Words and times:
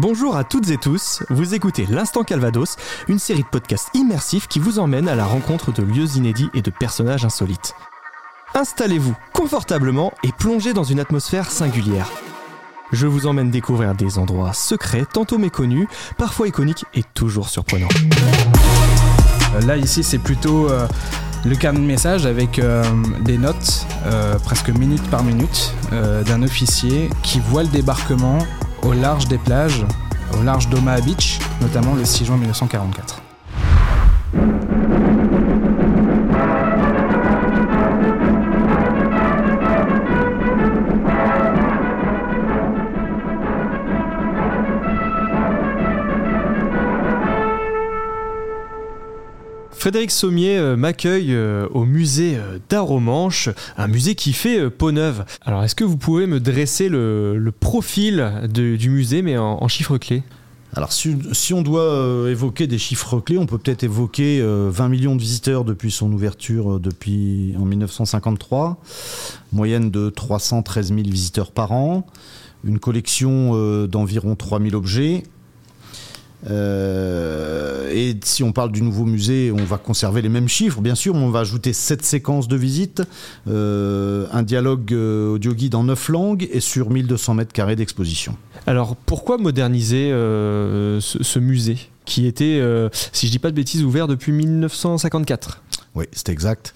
Bonjour 0.00 0.36
à 0.36 0.44
toutes 0.44 0.70
et 0.70 0.76
tous, 0.76 1.24
vous 1.28 1.54
écoutez 1.54 1.84
l'Instant 1.84 2.22
Calvados, 2.22 2.76
une 3.08 3.18
série 3.18 3.42
de 3.42 3.48
podcasts 3.48 3.88
immersifs 3.94 4.46
qui 4.46 4.60
vous 4.60 4.78
emmène 4.78 5.08
à 5.08 5.16
la 5.16 5.24
rencontre 5.24 5.72
de 5.72 5.82
lieux 5.82 6.14
inédits 6.14 6.50
et 6.54 6.62
de 6.62 6.70
personnages 6.70 7.24
insolites. 7.24 7.74
Installez-vous 8.54 9.16
confortablement 9.32 10.12
et 10.22 10.30
plongez 10.30 10.72
dans 10.72 10.84
une 10.84 11.00
atmosphère 11.00 11.50
singulière. 11.50 12.08
Je 12.92 13.08
vous 13.08 13.26
emmène 13.26 13.50
découvrir 13.50 13.96
des 13.96 14.18
endroits 14.18 14.52
secrets, 14.52 15.04
tantôt 15.04 15.36
méconnus, 15.36 15.88
parfois 16.16 16.46
iconiques 16.46 16.84
et 16.94 17.02
toujours 17.02 17.48
surprenants. 17.48 17.88
Euh, 19.56 19.60
Là, 19.66 19.76
ici, 19.76 20.04
c'est 20.04 20.18
plutôt 20.18 20.70
euh, 20.70 20.86
le 21.44 21.56
carnet 21.56 21.80
de 21.80 21.84
message 21.84 22.24
avec 22.24 22.60
euh, 22.60 22.84
des 23.22 23.36
notes, 23.36 23.84
presque 24.44 24.68
minute 24.68 25.02
par 25.10 25.24
minute, 25.24 25.74
d'un 25.90 26.42
officier 26.44 27.10
qui 27.24 27.40
voit 27.40 27.64
le 27.64 27.68
débarquement 27.68 28.38
au 28.82 28.92
large 28.92 29.28
des 29.28 29.38
plages, 29.38 29.84
au 30.38 30.42
large 30.42 30.68
d'Omaha 30.68 31.00
Beach, 31.00 31.38
notamment 31.60 31.94
le 31.94 32.04
6 32.04 32.24
juin 32.24 32.36
1944. 32.36 33.22
Frédéric 49.78 50.10
Sommier 50.10 50.58
euh, 50.58 50.76
m'accueille 50.76 51.32
euh, 51.32 51.68
au 51.72 51.84
musée 51.84 52.36
euh, 52.36 52.58
d'Aromanche, 52.68 53.48
un 53.76 53.86
musée 53.86 54.16
qui 54.16 54.32
fait 54.32 54.68
peau 54.70 54.90
neuve. 54.90 55.24
Alors 55.44 55.62
est-ce 55.62 55.76
que 55.76 55.84
vous 55.84 55.96
pouvez 55.96 56.26
me 56.26 56.40
dresser 56.40 56.88
le, 56.88 57.52
profil 57.60 58.48
du 58.52 58.90
musée 58.90 59.22
mais 59.22 59.38
en, 59.38 59.68
chiffres 59.68 59.96
clés? 59.96 60.24
Alors, 60.74 60.92
si, 60.92 61.54
on 61.54 61.62
doit 61.62 62.28
évoquer 62.28 62.66
des 62.66 62.76
chiffres 62.76 63.20
clés, 63.20 63.38
on 63.38 63.46
peut 63.46 63.56
peut-être 63.56 63.84
évoquer 63.84 64.40
euh, 64.42 64.68
20 64.70 64.88
millions 64.88 65.16
de 65.16 65.20
visiteurs 65.20 65.64
depuis 65.64 65.90
son 65.90 66.12
ouverture 66.12 66.78
depuis 66.78 67.54
en 67.58 67.64
1953, 67.64 68.78
moyenne 69.52 69.90
de 69.90 70.10
313 70.10 70.88
000 70.88 71.02
visiteurs 71.02 71.52
par 71.52 71.72
an, 71.72 72.04
une 72.64 72.80
collection 72.80 73.86
d'environ 73.86 74.34
3000 74.34 74.74
objets. 74.74 75.22
Euh, 76.48 77.90
et 77.92 78.16
si 78.22 78.42
on 78.42 78.52
parle 78.52 78.70
du 78.70 78.82
nouveau 78.82 79.04
musée, 79.04 79.52
on 79.52 79.64
va 79.64 79.76
conserver 79.78 80.22
les 80.22 80.28
mêmes 80.28 80.48
chiffres, 80.48 80.80
bien 80.80 80.94
sûr, 80.94 81.14
mais 81.14 81.22
on 81.22 81.30
va 81.30 81.40
ajouter 81.40 81.72
7 81.72 82.04
séquences 82.04 82.48
de 82.48 82.56
visites, 82.56 83.02
euh, 83.48 84.26
un 84.32 84.42
dialogue 84.42 84.92
euh, 84.92 85.34
audio 85.34 85.52
guide 85.54 85.74
en 85.74 85.84
9 85.84 86.08
langues 86.10 86.48
et 86.52 86.60
sur 86.60 86.90
1200 86.90 87.34
mètres 87.34 87.52
carrés 87.52 87.76
d'exposition. 87.76 88.36
Alors 88.66 88.96
pourquoi 88.96 89.38
moderniser 89.38 90.12
euh, 90.12 91.00
ce, 91.00 91.22
ce 91.22 91.38
musée 91.38 91.78
qui 92.04 92.26
était, 92.26 92.62
si 93.12 93.26
je 93.26 93.32
dis 93.32 93.38
pas 93.38 93.50
de 93.50 93.54
bêtises, 93.54 93.84
ouvert 93.84 94.08
depuis 94.08 94.32
1954 94.32 95.62
Oui, 95.98 96.04
c'est 96.12 96.28
exact. 96.28 96.74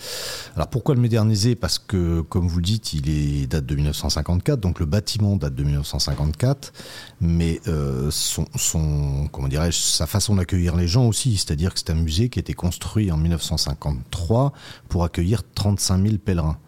Alors 0.57 0.67
pourquoi 0.67 0.97
le 0.97 1.01
moderniser? 1.01 1.55
Parce 1.55 1.79
que, 1.79 2.23
comme 2.23 2.49
vous 2.49 2.57
le 2.57 2.65
dites, 2.65 2.93
il 2.93 3.47
date 3.47 3.65
de 3.65 3.77
1954, 3.77 4.59
donc 4.59 4.81
le 4.81 4.87
bâtiment 4.87 5.37
date 5.37 5.55
de 5.55 5.63
1954, 5.63 6.73
mais 7.21 7.61
euh, 7.69 8.11
son, 8.11 9.29
comment 9.31 9.47
dirais-je, 9.47 9.79
sa 9.79 10.09
façon 10.09 10.35
d'accueillir 10.35 10.75
les 10.75 10.89
gens 10.89 11.07
aussi, 11.07 11.37
c'est-à-dire 11.37 11.73
que 11.73 11.79
c'est 11.79 11.91
un 11.91 11.95
musée 11.95 12.31
qui 12.31 12.41
a 12.41 12.43
été 12.43 12.53
construit 12.53 13.13
en 13.13 13.17
1953 13.17 14.53
pour 14.89 15.05
accueillir 15.05 15.45
35 15.55 16.03
000 16.03 16.17
pèlerins. 16.19 16.59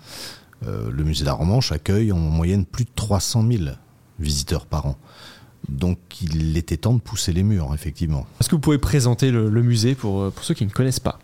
Euh, 0.64 0.92
le 0.92 1.02
musée 1.02 1.24
d'Armanche 1.24 1.72
accueille 1.72 2.12
en 2.12 2.18
moyenne 2.18 2.66
plus 2.66 2.84
de 2.84 2.90
300 2.94 3.44
000 3.50 3.64
visiteurs 4.20 4.66
par 4.66 4.86
an. 4.86 4.96
Donc 5.68 5.98
il 6.22 6.56
était 6.56 6.76
temps 6.76 6.94
de 6.94 7.00
pousser 7.00 7.32
les 7.32 7.42
murs, 7.42 7.74
effectivement. 7.74 8.28
Est-ce 8.38 8.48
que 8.48 8.54
vous 8.54 8.60
pouvez 8.60 8.78
présenter 8.78 9.32
le, 9.32 9.50
le 9.50 9.62
musée 9.64 9.96
pour, 9.96 10.22
euh, 10.22 10.30
pour 10.30 10.44
ceux 10.44 10.54
qui 10.54 10.64
ne 10.64 10.70
connaissent 10.70 11.00
pas? 11.00 11.18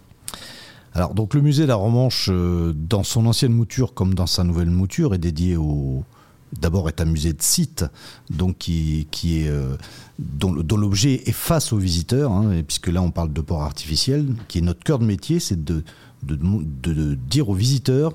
Alors, 0.95 1.15
donc 1.15 1.35
le 1.35 1.41
musée 1.41 1.63
de 1.63 1.69
la 1.69 1.77
Romanche, 1.77 2.29
euh, 2.31 2.73
dans 2.75 3.05
son 3.05 3.27
ancienne 3.27 3.53
mouture 3.53 3.95
comme 3.95 4.15
dans 4.15 4.27
sa 4.27 4.43
nouvelle 4.43 4.71
mouture, 4.71 5.15
est 5.15 5.19
dédié 5.19 5.57
au. 5.57 6.05
D'abord, 6.53 6.89
est 6.89 7.01
un 7.01 7.05
musée 7.05 7.33
de 7.33 7.43
site, 7.43 7.85
donc 8.29 8.59
qui, 8.59 9.07
est 9.25 9.49
euh, 9.49 9.77
dont, 10.19 10.53
l'objet 10.53 11.23
est 11.27 11.33
face 11.33 11.73
aux 11.73 11.77
visiteurs, 11.77 12.33
hein, 12.33 12.51
puisque 12.67 12.89
là 12.89 13.03
on 13.03 13.13
parle 13.13 13.33
de 13.33 13.41
port 13.41 13.63
artificiel, 13.63 14.27
qui 14.49 14.59
est 14.59 14.61
notre 14.61 14.83
cœur 14.83 14.99
de 14.99 15.05
métier, 15.05 15.39
c'est 15.39 15.63
de, 15.63 15.85
dire 16.25 17.49
aux 17.49 17.55
visiteurs 17.55 18.13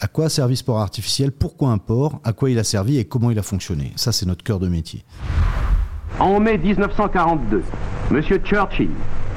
à 0.00 0.06
quoi 0.06 0.28
servi 0.28 0.56
ce 0.56 0.62
port 0.62 0.78
artificiel, 0.78 1.32
pourquoi 1.32 1.70
un 1.70 1.78
port, 1.78 2.20
à 2.22 2.32
quoi 2.32 2.50
il 2.50 2.58
a 2.60 2.64
servi 2.64 2.98
et 2.98 3.04
comment 3.04 3.32
il 3.32 3.38
a 3.40 3.42
fonctionné. 3.42 3.92
Ça, 3.96 4.12
c'est 4.12 4.26
notre 4.26 4.44
cœur 4.44 4.60
de 4.60 4.68
métier. 4.68 5.04
En 6.20 6.38
mai 6.38 6.56
1942, 6.56 7.64
M. 8.12 8.22
Churchill 8.44 8.90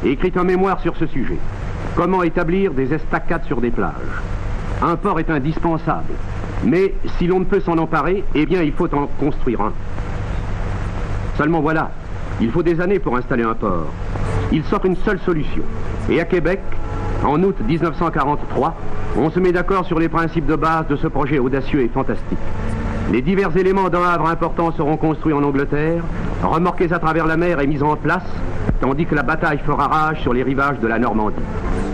écrit 0.06 0.32
un 0.36 0.44
mémoire 0.44 0.80
sur 0.82 0.96
ce 0.98 1.08
sujet. 1.08 1.40
Comment 1.96 2.24
établir 2.24 2.74
des 2.74 2.94
estacades 2.94 3.46
sur 3.46 3.62
des 3.62 3.72
plages? 3.72 3.94
Un 4.82 4.96
port 4.96 5.20
est 5.20 5.30
indispensable, 5.30 6.14
mais 6.64 6.94
si 7.18 7.28
l'on 7.28 7.40
ne 7.40 7.46
peut 7.46 7.60
s'en 7.60 7.78
emparer, 7.78 8.24
eh 8.34 8.46
bien 8.46 8.64
il 8.64 8.74
faut 8.74 8.94
en 8.94 9.08
construire 9.20 9.62
un. 9.62 9.74
Seulement 11.38 11.62
voilà, 11.62 11.92
il 12.42 12.52
faut 12.52 12.64
des 12.64 12.82
années 12.82 13.00
pour 13.00 13.16
installer 13.16 13.44
un 13.44 13.54
port. 13.54 13.88
Il 14.52 14.64
s'offre 14.64 14.86
une 14.86 14.98
seule 14.98 15.20
solution. 15.20 15.64
Et 16.10 16.20
à 16.20 16.26
Québec, 16.26 16.60
en 17.24 17.42
août 17.44 17.56
1943, 17.66 18.76
on 19.18 19.30
se 19.30 19.40
met 19.40 19.52
d'accord 19.52 19.86
sur 19.86 20.00
les 20.00 20.10
principes 20.10 20.46
de 20.46 20.56
base 20.56 20.88
de 20.88 20.96
ce 20.96 21.08
projet 21.08 21.40
audacieux 21.40 21.82
et 21.82 21.88
fantastique. 21.88 22.38
Les 23.12 23.22
divers 23.22 23.56
éléments 23.56 23.90
d'un 23.90 24.04
havre 24.04 24.28
important 24.28 24.72
seront 24.72 24.98
construits 24.98 25.34
en 25.34 25.44
Angleterre, 25.44 26.04
remorqués 26.42 26.92
à 26.92 27.00
travers 27.00 27.28
la 27.28 27.38
mer 27.38 27.60
et 27.60 27.68
mis 27.68 27.84
en 27.84 27.96
place, 27.96 28.24
tandis 28.82 29.06
que 29.06 29.16
la 29.16 29.24
bataille 29.24 29.60
fera 29.60 29.88
rage 29.88 30.22
sur 30.22 30.34
les 30.34 30.44
rivages 30.44 30.80
de 30.80 30.88
la 30.88 31.00
Normandie. 31.00 31.36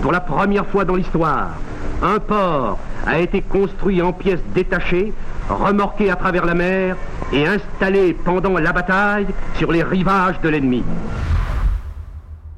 Pour 0.02 0.12
la 0.14 0.22
première 0.22 0.66
fois 0.66 0.86
dans 0.86 0.96
l'histoire, 0.96 1.58
un 2.02 2.20
port 2.20 2.80
a 3.06 3.20
été 3.20 3.42
construit 3.42 4.02
en 4.02 4.14
pièces 4.14 4.40
détachées, 4.56 5.14
remorqué 5.50 6.10
à 6.10 6.16
travers 6.16 6.46
la 6.46 6.54
mer 6.54 6.96
et 7.34 7.46
installé 7.46 8.14
pendant 8.14 8.58
la 8.58 8.72
bataille 8.72 9.28
sur 9.58 9.72
les 9.72 9.84
rivages 9.84 10.40
de 10.42 10.48
l'ennemi. 10.50 10.84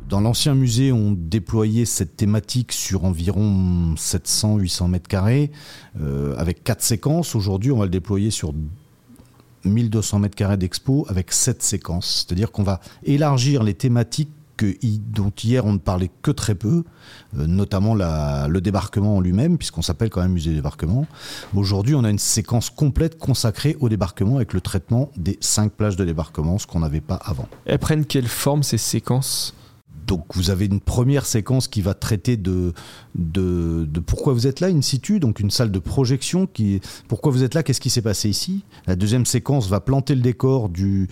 Dans 0.08 0.20
l'ancien 0.20 0.54
musée, 0.54 0.92
on 0.92 1.14
déployait 1.14 1.86
cette 1.86 2.16
thématique 2.16 2.74
sur 2.74 3.06
environ 3.06 3.96
700-800 3.96 4.90
mètres 4.90 5.08
carrés, 5.08 5.52
euh, 6.00 6.36
avec 6.38 6.64
quatre 6.64 6.84
séquences. 6.84 7.34
Aujourd'hui, 7.34 7.72
on 7.72 7.78
va 7.78 7.86
le 7.86 7.92
déployer 7.92 8.30
sur 8.30 8.54
1200 9.64 10.20
mètres 10.20 10.36
carrés 10.36 10.58
d'expo 10.58 11.06
avec 11.10 11.32
sept 11.32 11.64
séquences. 11.64 12.26
C'est-à-dire 12.28 12.52
qu'on 12.52 12.64
va 12.64 12.82
élargir 13.04 13.64
les 13.64 13.74
thématiques 13.74 14.32
dont 14.64 15.32
hier 15.44 15.66
on 15.66 15.74
ne 15.74 15.78
parlait 15.78 16.12
que 16.22 16.32
très 16.32 16.56
peu, 16.56 16.84
euh, 17.38 17.48
notamment 17.48 17.96
le 17.96 18.60
débarquement 18.60 19.18
en 19.18 19.22
lui-même, 19.22 19.58
puisqu'on 19.58 19.82
s'appelle 19.82 20.10
quand 20.10 20.22
même 20.22 20.34
musée 20.34 20.54
débarquement. 20.54 21.06
Aujourd'hui, 21.56 21.96
on 21.96 22.04
a 22.04 22.10
une 22.10 22.20
séquence 22.20 22.70
complète 22.70 23.18
consacrée 23.18 23.78
au 23.80 23.90
débarquement 23.90 24.38
avec 24.38 24.54
le 24.54 24.62
traitement 24.62 25.10
des 25.18 25.38
cinq 25.42 25.72
plages 25.72 25.96
de 25.96 26.06
débarquement, 26.06 26.58
ce 26.58 26.68
qu'on 26.68 26.80
n'avait 26.80 27.02
pas 27.02 27.16
avant. 27.16 27.48
Elles 27.66 27.80
prennent 27.80 28.06
quelle 28.06 28.28
forme 28.28 28.64
ces 28.64 28.78
séquences? 28.78 29.54
Donc 30.08 30.26
vous 30.36 30.50
avez 30.50 30.66
une 30.66 30.80
première 30.80 31.26
séquence 31.26 31.68
qui 31.68 31.82
va 31.82 31.94
traiter 31.94 32.38
de, 32.38 32.74
pourquoi 34.06 34.34
vous 34.34 34.48
êtes 34.48 34.60
là 34.60 34.68
in 34.68 34.82
situ, 34.82 35.20
donc 35.20 35.40
une 35.40 35.52
salle 35.52 35.72
de 35.72 35.80
projection 35.80 36.48
qui 36.48 36.82
pourquoi 37.08 37.32
vous 37.32 37.44
êtes 37.44 37.54
là, 37.54 37.64
qu'est-ce 37.64 37.82
qui 37.82 37.90
s'est 37.90 38.02
passé 38.02 38.30
ici? 38.30 38.64
La 38.88 38.96
deuxième 38.96 39.26
séquence 39.26 39.68
va 39.68 39.80
planter 39.80 40.16
le 40.16 40.22
décor 40.22 40.70
du, 40.70 41.08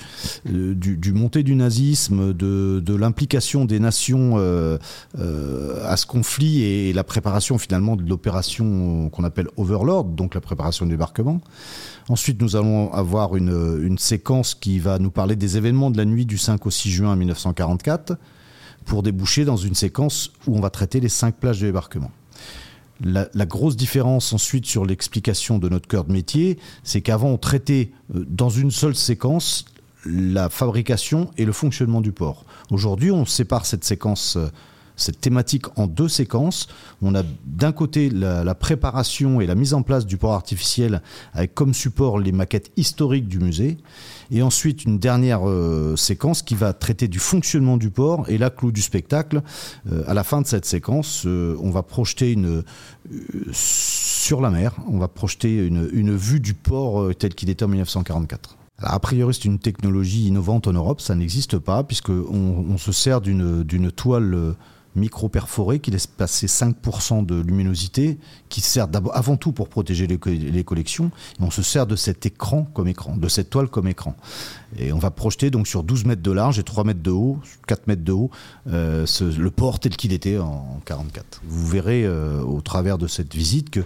euh, 0.48 0.74
du, 0.76 0.98
du 0.98 1.14
montée 1.14 1.44
du 1.44 1.56
nazisme, 1.56 2.34
de, 2.34 2.82
de 2.84 2.96
l'implication 2.96 3.66
des 3.66 3.80
nations 3.80 4.36
euh, 4.38 4.78
euh, 5.18 5.84
à 5.86 5.98
ce 5.98 6.06
conflit 6.06 6.64
et 6.64 6.94
la 6.94 7.04
préparation 7.04 7.58
finalement 7.58 7.96
de 7.96 8.08
l'opération 8.08 9.10
qu'on 9.10 9.24
appelle 9.24 9.48
Overlord, 9.58 10.06
donc 10.06 10.36
la 10.36 10.42
préparation 10.42 10.86
du 10.86 10.92
débarquement. 10.92 11.40
Ensuite, 12.10 12.42
nous 12.42 12.56
allons 12.56 12.92
avoir 12.92 13.36
une, 13.36 13.80
une 13.82 13.98
séquence 13.98 14.56
qui 14.56 14.80
va 14.80 15.00
nous 15.00 15.12
parler 15.12 15.36
des 15.36 15.56
événements 15.56 15.92
de 15.92 15.98
la 15.98 16.06
nuit 16.06 16.26
du 16.26 16.38
5 16.38 16.66
au 16.66 16.72
6 16.72 16.92
juin 16.92 17.16
1944 17.16 18.18
pour 18.90 19.04
déboucher 19.04 19.46
dans 19.46 19.56
une 19.56 19.76
séquence 19.76 20.32
où 20.48 20.58
on 20.58 20.62
va 20.62 20.72
traiter 20.72 21.00
les 21.00 21.10
cinq 21.10 21.36
plages 21.36 21.62
de 21.62 21.68
débarquement. 21.68 22.12
La, 23.02 23.30
la 23.34 23.46
grosse 23.46 23.78
différence 23.78 24.34
ensuite 24.34 24.66
sur 24.66 24.84
l'explication 24.84 25.60
de 25.60 25.70
notre 25.70 25.88
cœur 25.88 26.04
de 26.06 26.12
métier, 26.12 26.58
c'est 26.84 27.02
qu'avant 27.02 27.30
on 27.30 27.38
traitait 27.38 27.92
euh, 28.16 28.26
dans 28.28 28.50
une 28.50 28.72
seule 28.72 28.96
séquence 28.96 29.66
la 30.06 30.50
fabrication 30.50 31.30
et 31.38 31.46
le 31.46 31.52
fonctionnement 31.52 32.02
du 32.02 32.12
port. 32.12 32.46
Aujourd'hui, 32.72 33.12
on 33.12 33.26
sépare 33.26 33.68
cette 33.68 33.84
séquence, 33.84 34.38
euh, 34.38 34.48
cette 35.00 35.22
thématique 35.22 35.66
en 35.78 35.88
deux 35.88 36.10
séquences. 36.10 36.68
On 37.02 37.16
a 37.16 37.24
d'un 37.46 37.72
côté 37.72 38.10
la, 38.10 38.44
la 38.44 38.56
préparation 38.56 39.42
et 39.42 39.48
la 39.48 39.56
mise 39.56 39.74
en 39.74 39.82
place 39.82 40.06
du 40.06 40.18
port 40.18 40.34
artificiel 40.34 41.02
avec 41.34 41.56
comme 41.56 41.74
support 41.74 42.20
les 42.20 42.32
maquettes 42.32 42.72
historiques 42.78 43.28
du 43.28 43.40
musée. 43.40 43.78
Et 44.32 44.42
ensuite, 44.42 44.86
une 44.86 45.00
dernière 45.00 45.48
euh, 45.48 45.96
séquence 45.96 46.44
qui 46.44 46.56
va 46.56 46.74
traiter 46.74 47.08
du 47.08 47.20
fonctionnement 47.20 47.78
du 47.78 47.90
port. 47.90 48.30
Et 48.30 48.38
là, 48.38 48.50
clou 48.50 48.72
du 48.72 48.82
spectacle, 48.82 49.42
euh, 49.92 50.04
à 50.08 50.14
la 50.14 50.24
fin 50.24 50.42
de 50.42 50.48
cette 50.48 50.66
séquence, 50.66 51.24
euh, 51.26 51.56
on 51.62 51.72
va 51.72 51.84
projeter 51.84 52.32
une, 52.32 52.48
euh, 52.48 52.64
sur 53.52 54.42
la 54.42 54.50
mer, 54.50 54.76
on 54.88 54.98
va 54.98 55.08
projeter 55.08 55.66
une, 55.66 55.90
une 55.94 56.16
vue 56.16 56.40
du 56.40 56.54
port 56.54 57.14
tel 57.18 57.34
qu'il 57.34 57.50
était 57.50 57.64
en 57.64 57.70
1944. 57.70 58.58
Alors, 58.78 58.94
a 58.94 59.00
priori, 59.00 59.34
c'est 59.34 59.46
une 59.46 59.60
technologie 59.60 60.28
innovante 60.28 60.68
en 60.68 60.74
Europe, 60.74 61.02
ça 61.02 61.16
n'existe 61.16 61.58
pas, 61.58 61.84
puisqu'on 61.84 62.26
on 62.70 62.78
se 62.78 62.92
sert 62.92 63.20
d'une 63.22 63.92
toile 63.92 64.56
euh, 64.96 65.00
micro-perforée 65.00 65.80
qui 65.80 65.92
laisse 65.92 66.08
passer 66.08 66.48
5% 66.48 67.26
de 67.26 67.40
luminosité, 67.40 68.18
qui 68.50 68.62
sert 68.62 68.88
avant 69.14 69.38
tout 69.38 69.52
pour 69.52 69.70
protéger 69.70 70.08
les, 70.08 70.64
collections. 70.64 71.12
Et 71.40 71.44
on 71.44 71.52
se 71.52 71.62
sert 71.62 71.88
de 71.88 71.96
cet 71.96 72.26
écran 72.26 72.64
comme 72.74 72.88
écran, 72.88 73.16
de 73.16 73.28
cette 73.28 73.50
toile 73.50 73.68
comme 73.68 73.88
écran. 73.88 74.16
Et 74.78 74.92
on 74.94 75.00
va 75.00 75.12
projeter 75.12 75.52
donc 75.52 75.68
sur 75.68 75.84
12 75.84 76.06
mètres 76.06 76.22
de 76.22 76.32
large 76.32 76.60
et 76.60 76.64
3 76.64 76.84
mètres 76.84 77.02
de 77.02 77.12
haut, 77.12 77.40
4 77.68 77.88
mètres 77.88 78.04
de 78.04 78.12
haut, 78.12 78.30
euh, 78.68 79.06
le 79.22 79.52
port 79.52 79.80
tel 79.80 79.96
qu'il 79.96 80.14
était 80.14 80.38
en 80.38 80.80
44. 80.86 81.42
Vous 81.46 81.68
verrez 81.68 82.06
euh, 82.06 82.42
au 82.42 82.62
travers 82.62 82.98
de 82.98 83.08
cette 83.08 83.34
visite 83.34 83.70
que, 83.70 83.82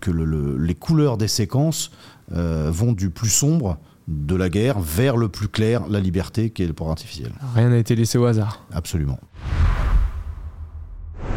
que 0.00 0.10
les 0.10 0.74
couleurs 0.74 1.16
des 1.18 1.28
séquences 1.28 1.90
vont 2.30 2.92
du 2.92 3.10
plus 3.10 3.30
sombre 3.30 3.78
de 4.08 4.34
la 4.34 4.48
guerre 4.48 4.80
vers 4.80 5.16
le 5.16 5.28
plus 5.28 5.48
clair, 5.48 5.86
la 5.88 6.00
liberté, 6.00 6.50
qui 6.50 6.62
est 6.62 6.66
le 6.66 6.72
port 6.72 6.90
artificiel. 6.90 7.30
Rien 7.54 7.68
n'a 7.68 7.78
été 7.78 7.94
laissé 7.94 8.18
au 8.18 8.24
hasard. 8.24 8.64
Absolument. 8.72 9.18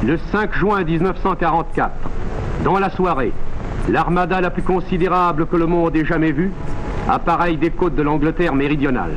Le 0.04 0.18
5 0.32 0.56
juin 0.56 0.84
1944, 0.84 1.92
dans 2.64 2.80
la 2.80 2.90
soirée, 2.90 3.32
l'armada 3.88 4.42
la 4.42 4.50
plus 4.50 4.64
considérable 4.64 5.46
que 5.46 5.56
le 5.56 5.68
monde 5.68 5.96
ait 5.96 6.06
jamais 6.06 6.32
vue 6.32 6.52
appareille 7.08 7.58
des 7.58 7.70
côtes 7.70 7.94
de 7.94 8.02
l'Angleterre 8.02 8.56
méridionale. 8.56 9.12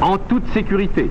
En 0.00 0.18
toute 0.18 0.46
sécurité, 0.52 1.10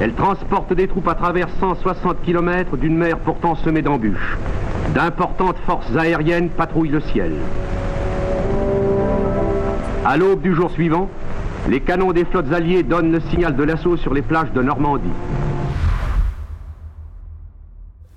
elle 0.00 0.14
transporte 0.14 0.72
des 0.72 0.88
troupes 0.88 1.08
à 1.08 1.14
travers 1.14 1.48
160 1.60 2.22
km 2.22 2.78
d'une 2.78 2.96
mer 2.96 3.18
pourtant 3.18 3.56
semée 3.56 3.82
d'embûches. 3.82 4.38
D'importantes 4.94 5.58
forces 5.66 5.94
aériennes 5.94 6.48
patrouillent 6.48 6.88
le 6.88 7.00
ciel. 7.00 7.32
À 10.06 10.16
l'aube 10.16 10.40
du 10.40 10.54
jour 10.54 10.70
suivant, 10.70 11.10
les 11.68 11.80
canons 11.80 12.12
des 12.12 12.24
flottes 12.24 12.52
alliées 12.54 12.82
donnent 12.82 13.12
le 13.12 13.20
signal 13.20 13.54
de 13.54 13.64
l'assaut 13.64 13.98
sur 13.98 14.14
les 14.14 14.22
plages 14.22 14.52
de 14.52 14.62
Normandie. 14.62 15.12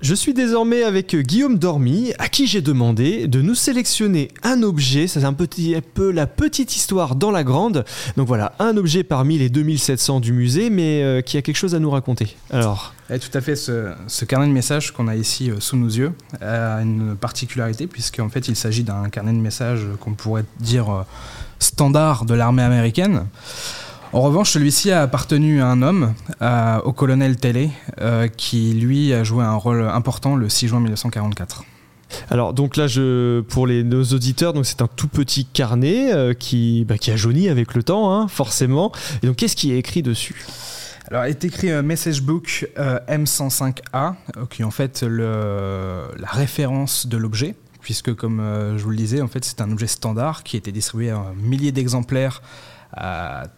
Je 0.03 0.13
suis 0.15 0.33
désormais 0.33 0.83
avec 0.83 1.15
Guillaume 1.15 1.57
Dormy, 1.57 2.11
à 2.19 2.27
qui 2.27 2.45
j'ai 2.45 2.59
demandé 2.59 3.25
de 3.29 3.41
nous 3.41 3.55
sélectionner 3.55 4.27
un 4.43 4.61
objet. 4.61 5.07
C'est 5.07 5.23
un 5.23 5.31
petit 5.31 5.77
peu 5.93 6.11
la 6.11 6.27
petite 6.27 6.75
histoire 6.75 7.15
dans 7.15 7.31
la 7.31 7.45
grande. 7.45 7.85
Donc 8.17 8.27
voilà, 8.27 8.51
un 8.59 8.75
objet 8.75 9.05
parmi 9.05 9.37
les 9.37 9.47
2700 9.47 10.19
du 10.19 10.33
musée, 10.33 10.69
mais 10.69 11.01
euh, 11.03 11.21
qui 11.21 11.37
a 11.37 11.41
quelque 11.41 11.55
chose 11.55 11.73
à 11.73 11.79
nous 11.79 11.89
raconter. 11.89 12.35
Alors. 12.51 12.93
Eh, 13.09 13.17
tout 13.17 13.29
à 13.33 13.39
fait, 13.39 13.55
ce, 13.55 14.25
carnet 14.25 14.47
de 14.47 14.51
messages 14.51 14.91
qu'on 14.91 15.07
a 15.07 15.15
ici 15.15 15.49
euh, 15.49 15.61
sous 15.61 15.77
nos 15.77 15.87
yeux 15.87 16.11
a 16.41 16.81
une 16.81 17.15
particularité, 17.15 17.87
puisqu'en 17.87 18.27
fait 18.27 18.49
il 18.49 18.57
s'agit 18.57 18.83
d'un 18.83 19.07
carnet 19.07 19.31
de 19.31 19.37
messages 19.37 19.85
qu'on 20.01 20.15
pourrait 20.15 20.43
dire 20.59 20.89
euh, 20.89 21.03
standard 21.59 22.25
de 22.25 22.33
l'armée 22.33 22.63
américaine. 22.63 23.25
En 24.13 24.21
revanche, 24.21 24.51
celui-ci 24.51 24.91
a 24.91 25.01
appartenu 25.01 25.59
à 25.59 25.67
un 25.69 25.81
homme, 25.81 26.13
au 26.83 26.93
colonel 26.93 27.35
Telley, 27.35 27.71
euh, 27.99 28.27
qui 28.27 28.73
lui 28.73 29.11
a 29.11 29.23
joué 29.23 29.43
un 29.43 29.55
rôle 29.55 29.81
important 29.87 30.35
le 30.35 30.49
6 30.49 30.67
juin 30.67 30.79
1944. 30.81 31.63
Alors 32.29 32.53
donc 32.53 32.77
là, 32.77 32.85
je, 32.85 33.41
pour 33.41 33.65
les, 33.65 33.83
nos 33.83 34.03
auditeurs, 34.03 34.53
donc 34.53 34.67
c'est 34.67 34.83
un 34.83 34.87
tout 34.87 35.07
petit 35.07 35.45
carnet 35.45 36.13
euh, 36.13 36.35
qui, 36.35 36.85
bah, 36.87 36.99
qui 36.99 37.09
a 37.09 37.15
jauni 37.15 37.49
avec 37.49 37.73
le 37.73 37.81
temps, 37.81 38.13
hein, 38.13 38.27
forcément. 38.27 38.91
Et 39.23 39.27
donc 39.27 39.37
qu'est-ce 39.37 39.55
qui 39.55 39.71
est 39.71 39.79
écrit 39.79 40.03
dessus? 40.03 40.45
Alors, 41.09 41.25
il 41.25 41.31
est 41.31 41.43
écrit 41.43 41.71
un 41.71 41.81
Message 41.81 42.21
Book 42.21 42.69
euh, 42.77 42.99
M105A, 43.09 44.13
qui 44.51 44.61
est 44.61 44.65
en 44.65 44.71
fait 44.71 45.01
le, 45.01 46.03
la 46.19 46.27
référence 46.27 47.07
de 47.07 47.17
l'objet, 47.17 47.55
puisque 47.81 48.13
comme 48.13 48.41
je 48.77 48.83
vous 48.83 48.91
le 48.91 48.95
disais, 48.95 49.21
en 49.21 49.27
fait, 49.27 49.43
c'est 49.43 49.59
un 49.59 49.71
objet 49.71 49.87
standard 49.87 50.43
qui 50.43 50.55
a 50.55 50.59
été 50.59 50.71
distribué 50.71 51.09
à 51.09 51.17
un 51.17 51.33
millier 51.35 51.71
d'exemplaires 51.71 52.43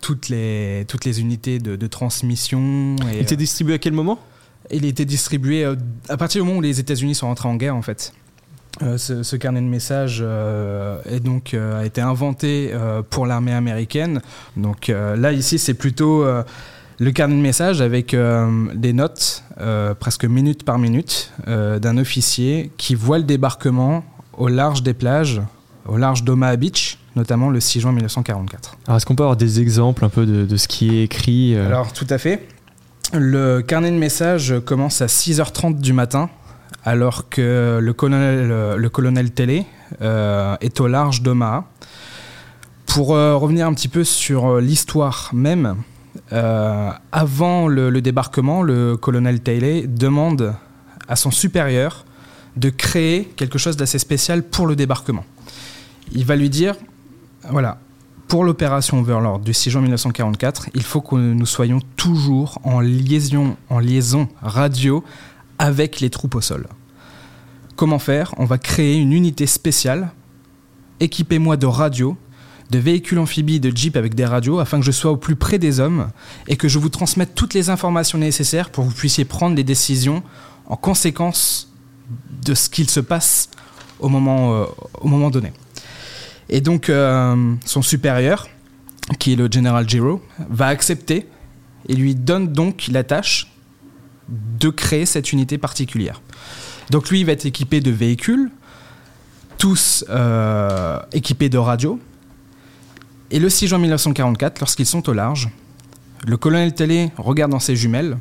toutes 0.02 0.30
les, 0.30 0.86
toutes 0.88 1.06
les 1.06 1.22
unités 1.22 1.60
de, 1.60 1.88
transmission. 1.88 2.96
il 3.12 3.20
était 3.20 3.36
distribué 3.36 3.76
à 3.76 3.78
quel 3.78 3.94
moment? 3.94 4.20
Il 4.72 4.86
était 4.86 5.06
distribué 5.06 5.64
euh, 5.64 5.76
à 6.10 6.18
partir 6.18 6.42
du 6.42 6.48
moment 6.48 6.60
où 6.60 6.62
les 6.62 6.80
États-Unis 6.80 7.16
sont 7.16 7.28
rentrés 7.28 7.50
en 7.50 7.56
guerre, 7.56 7.76
en 7.76 7.82
fait. 7.82 8.14
Euh, 8.82 8.98
ce, 8.98 9.36
carnet 9.38 9.62
de 9.62 9.68
messages 9.68 10.20
euh, 10.22 11.00
est 11.10 11.22
donc, 11.22 11.54
a 11.54 11.86
été 11.86 12.02
inventé 12.02 12.74
pour 13.10 13.26
l'armée 13.26 13.54
américaine. 13.54 14.22
Donc 14.58 14.88
là, 14.88 15.32
ici, 15.32 15.60
c'est 15.60 15.74
plutôt 15.74 16.26
le 16.98 17.12
carnet 17.12 17.36
de 17.36 17.42
messages 17.42 17.82
avec 17.82 18.16
des 18.76 18.94
notes, 18.94 19.44
presque 20.00 20.26
minute 20.26 20.64
par 20.64 20.78
minute, 20.78 21.32
d'un 21.48 21.98
officier 21.98 22.72
qui 22.78 22.96
voit 22.96 23.18
le 23.18 23.24
débarquement 23.24 24.04
au 24.34 24.50
large 24.50 24.84
des 24.84 24.94
plages, 24.94 25.42
au 25.88 25.96
large 25.96 26.24
d'Omaha 26.24 26.58
Beach, 26.58 26.98
notamment 27.16 27.50
le 27.50 27.60
6 27.60 27.82
juin 27.82 27.92
1944. 27.92 28.78
Alors 28.88 28.98
est-ce 28.98 29.06
qu'on 29.06 29.16
peut 29.16 29.24
avoir 29.24 29.38
des 29.38 29.60
exemples 29.62 30.06
un 30.06 30.10
peu 30.10 30.26
de, 30.26 30.58
ce 30.58 30.68
qui 30.68 30.98
est 30.98 31.04
écrit 31.04 31.56
euh? 31.56 31.66
Alors 31.66 31.94
tout 31.94 32.08
à 32.10 32.18
fait. 32.18 32.48
Le 33.14 33.62
carnet 33.62 33.92
de 33.92 33.98
messages 33.98 34.56
commence 34.66 35.02
à 35.02 35.06
6h30 35.06 35.80
du 35.80 35.94
matin, 35.94 36.30
alors 36.84 37.30
que 37.30 37.80
le 37.82 37.94
colonel, 37.94 38.76
le 38.76 38.90
colonel 38.90 39.32
Télé 39.32 39.66
euh, 40.02 40.56
est 40.62 40.80
au 40.82 40.88
large 40.88 41.22
d'Omaha. 41.22 41.66
Pour 42.88 43.16
euh, 43.16 43.36
revenir 43.36 43.68
un 43.68 43.74
petit 43.74 43.88
peu 43.88 44.04
sur 44.04 44.60
l'histoire 44.60 45.30
même, 45.34 45.76
avant 46.32 47.68
le, 47.68 47.90
le, 47.90 48.02
débarquement, 48.02 48.64
le 48.64 48.98
colonel 48.98 49.42
Taylor 49.42 49.84
demande 49.88 50.56
à 51.08 51.16
son 51.16 51.30
supérieur 51.30 52.06
de 52.56 52.70
créer 52.70 53.26
quelque 53.36 53.58
chose 53.58 53.78
d'assez 53.78 54.00
spécial 54.00 54.44
pour 54.44 54.66
le 54.66 54.76
débarquement. 54.76 55.26
Il 56.12 56.26
va 56.26 56.36
lui 56.36 56.50
dire 56.50 56.76
voilà. 57.50 57.80
Pour 58.28 58.44
l'opération 58.44 59.00
Overlord 59.00 59.40
du 59.40 59.54
6 59.54 59.70
juin 59.70 59.82
1944, 59.82 60.70
il 60.74 60.82
faut 60.82 61.02
que 61.02 61.16
nous 61.16 61.46
soyons 61.46 61.80
toujours 61.96 62.60
en 62.64 62.80
liaison, 62.80 63.56
en 63.70 63.80
liaison 63.80 64.28
radio 64.42 65.04
avec 65.60 66.00
les 66.00 66.10
troupes 66.10 66.36
au 66.36 66.42
sol. 66.42 66.68
Comment 67.76 68.00
faire? 68.00 68.34
On 68.38 68.46
va 68.46 68.58
créer 68.58 68.96
une 68.96 69.14
unité 69.14 69.46
spéciale. 69.46 70.10
Équipez-moi 71.00 71.56
de 71.56 71.68
radios, 71.68 72.18
de 72.72 72.80
véhicules 72.80 73.20
amphibies, 73.20 73.60
de 73.60 73.76
jeeps 73.76 73.96
avec 73.96 74.16
des 74.16 74.26
radios, 74.26 74.60
afin 74.60 74.80
que 74.80 74.86
je 74.86 74.92
sois 74.92 75.12
au 75.12 75.18
plus 75.18 75.36
près 75.36 75.60
des 75.60 75.80
hommes 75.80 76.10
et 76.48 76.56
que 76.56 76.68
je 76.68 76.80
vous 76.80 76.90
transmette 76.90 77.36
toutes 77.36 77.54
les 77.54 77.70
informations 77.70 78.18
nécessaires 78.18 78.72
pour 78.72 78.86
que 78.86 78.90
vous 78.90 78.96
puissiez 78.96 79.26
prendre 79.26 79.56
des 79.56 79.64
décisions 79.64 80.24
en 80.66 80.78
conséquence 80.78 81.72
de 82.44 82.56
ce 82.56 82.70
qu'il 82.70 82.90
se 82.90 83.00
passe 83.00 83.50
au 84.00 84.10
moment, 84.10 84.54
euh, 84.54 84.66
au 85.02 85.08
moment 85.08 85.30
donné. 85.30 85.54
Et 86.50 86.62
donc, 86.62 86.90
euh, 86.90 87.56
son 87.66 87.82
supérieur, 87.82 88.48
qui 89.20 89.34
est 89.34 89.36
le 89.36 89.50
général 89.52 89.88
Giro, 89.88 90.22
va 90.50 90.68
accepter 90.68 91.28
et 91.88 91.96
lui 91.96 92.16
donne 92.16 92.52
donc 92.52 92.88
la 92.90 93.04
tâche 93.04 93.52
de 94.30 94.70
créer 94.70 95.06
cette 95.06 95.32
unité 95.32 95.58
particulière. 95.58 96.22
Donc 96.90 97.10
lui, 97.10 97.22
il 97.22 97.25
va 97.25 97.32
être 97.32 97.46
équipé 97.46 97.82
de 97.82 97.92
véhicules, 97.92 98.52
tous 99.58 100.06
euh, 100.10 101.00
équipés 101.12 101.50
de 101.50 101.58
radios. 101.58 102.00
Et 103.32 103.40
le 103.40 103.50
6 103.50 103.68
juin 103.68 103.80
1944, 103.80 104.60
lorsqu'ils 104.60 104.86
sont 104.86 105.08
au 105.10 105.14
large, 105.14 105.50
le 106.28 106.38
colonel 106.38 106.74
Télé 106.74 107.12
regarde 107.18 107.52
dans 107.52 107.60
ses 107.60 107.75
jumelles, 107.75 108.18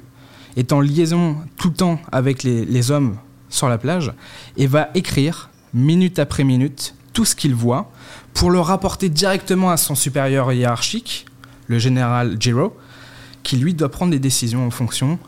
est 0.57 0.73
en 0.73 0.81
liaison 0.81 1.37
tout 1.57 1.69
le 1.69 1.75
temps 1.75 2.00
avec 2.12 2.43
les, 2.43 2.64
les 2.64 2.90
hommes 2.90 3.16
sur 3.49 3.69
la 3.69 3.78
plage, 3.78 4.12
et 4.57 4.66
va 4.66 4.90
écrire, 4.95 5.50
minute 5.73 6.19
après 6.19 6.45
minute, 6.45 6.95
tout 7.14 7.25
ce 7.25 7.35
qu'il 7.35 7.54
voit 7.54 7.90
pour 8.35 8.50
le 8.50 8.61
rapporter 8.61 9.09
directement 9.09 9.71
à 9.71 9.78
son 9.78 9.94
supérieur 9.94 10.52
hiérarchique, 10.52 11.25
le 11.68 11.78
général 11.78 12.37
Giro, 12.38 12.76
qui 13.42 13.56
lui 13.56 13.73
doit 13.73 13.88
prendre 13.88 14.11
des 14.11 14.18
décisions 14.18 14.66
en 14.66 14.71
fonction 14.71 15.18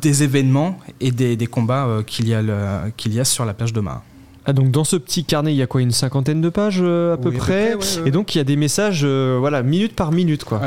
des 0.00 0.24
événements 0.24 0.80
et 1.00 1.12
des, 1.12 1.46
combats 1.46 1.86
euh, 1.86 2.02
qu'il 2.02 2.26
y, 2.26 2.30
y, 2.30 3.20
a 3.20 3.24
sur 3.24 3.44
la 3.44 3.54
plage 3.54 3.72
de 3.72 3.80
Mar. 3.80 4.02
Ah 4.44 4.52
donc 4.52 4.72
dans 4.72 4.82
ce 4.82 4.96
petit 4.96 5.24
carnet 5.24 5.52
il 5.52 5.56
y 5.56 5.62
a 5.62 5.68
quoi 5.68 5.80
une 5.82 5.92
cinquantaine 5.92 6.40
de 6.40 6.48
pages 6.48 6.80
euh, 6.82 7.14
à, 7.14 7.16
peu 7.16 7.30
près, 7.30 7.76
et 8.04 8.10
donc 8.10 8.34
il 8.34 8.38
y 8.38 8.40
a 8.40 8.44
des 8.44 8.56
messages 8.56 9.02
euh, 9.04 9.36
voilà 9.38 9.62
minute 9.62 9.94
par 9.94 10.10
minute 10.10 10.42
quoi. 10.42 10.60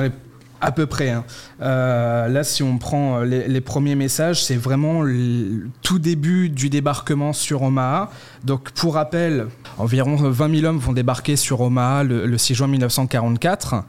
À 0.65 0.71
peu 0.71 0.87
près. 0.87 1.11
Hein. 1.11 1.23
Euh, 1.61 2.27
là, 2.27 2.43
si 2.43 2.63
on 2.63 2.79
prend 2.79 3.19
euh, 3.19 3.23
les, 3.23 3.61
premiers 3.61 3.93
messages, 3.93 4.43
c'est 4.43 4.55
vraiment 4.55 5.03
le 5.03 5.67
tout 5.83 5.99
début 5.99 6.49
du 6.49 6.71
débarquement 6.71 7.33
sur 7.33 7.61
Omaha. 7.61 8.09
Donc, 8.43 8.71
pour 8.71 8.95
rappel, 8.95 9.45
environ 9.77 10.15
20 10.15 10.55
000 10.61 10.65
hommes 10.65 10.79
vont 10.79 10.93
débarquer 10.93 11.35
sur 11.35 11.61
Omaha 11.61 12.03
le, 12.03 12.25
le 12.25 12.37
6 12.39 12.55
juin 12.55 12.67
1944. 12.67 13.83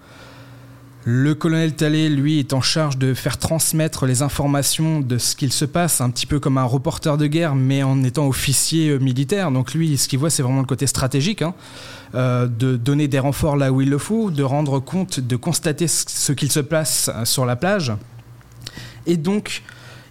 Le 1.08 1.36
colonel 1.36 1.72
Talley, 1.72 2.08
lui, 2.08 2.40
est 2.40 2.52
en 2.52 2.60
charge 2.60 2.98
de 2.98 3.14
faire 3.14 3.38
transmettre 3.38 4.06
les 4.06 4.22
informations 4.22 4.98
de 4.98 5.18
ce 5.18 5.36
qu'il 5.36 5.52
se 5.52 5.64
passe, 5.64 6.00
un 6.00 6.10
petit 6.10 6.26
peu 6.26 6.40
comme 6.40 6.58
un 6.58 6.64
reporter 6.64 7.16
de 7.16 7.28
guerre, 7.28 7.54
mais 7.54 7.84
en 7.84 8.02
étant 8.02 8.26
officier 8.26 8.88
euh, 8.88 8.98
militaire. 8.98 9.52
Donc 9.52 9.72
lui, 9.72 9.96
ce 9.98 10.08
qu'il 10.08 10.18
voit, 10.18 10.30
c'est 10.30 10.42
vraiment 10.42 10.62
le 10.62 10.66
côté 10.66 10.88
stratégique, 10.88 11.42
hein. 11.42 11.54
euh, 12.16 12.48
de 12.48 12.76
donner 12.76 13.06
des 13.06 13.20
renforts 13.20 13.56
là 13.56 13.70
où 13.70 13.80
il 13.82 13.88
le 13.88 13.98
faut, 13.98 14.32
de 14.32 14.42
rendre 14.42 14.80
compte, 14.80 15.20
de 15.20 15.36
constater 15.36 15.86
ce 15.86 16.32
qu'il 16.32 16.50
se 16.50 16.58
passe 16.58 17.08
euh, 17.14 17.24
sur 17.24 17.46
la 17.46 17.54
plage. 17.54 17.92
Et 19.06 19.16
donc, 19.16 19.62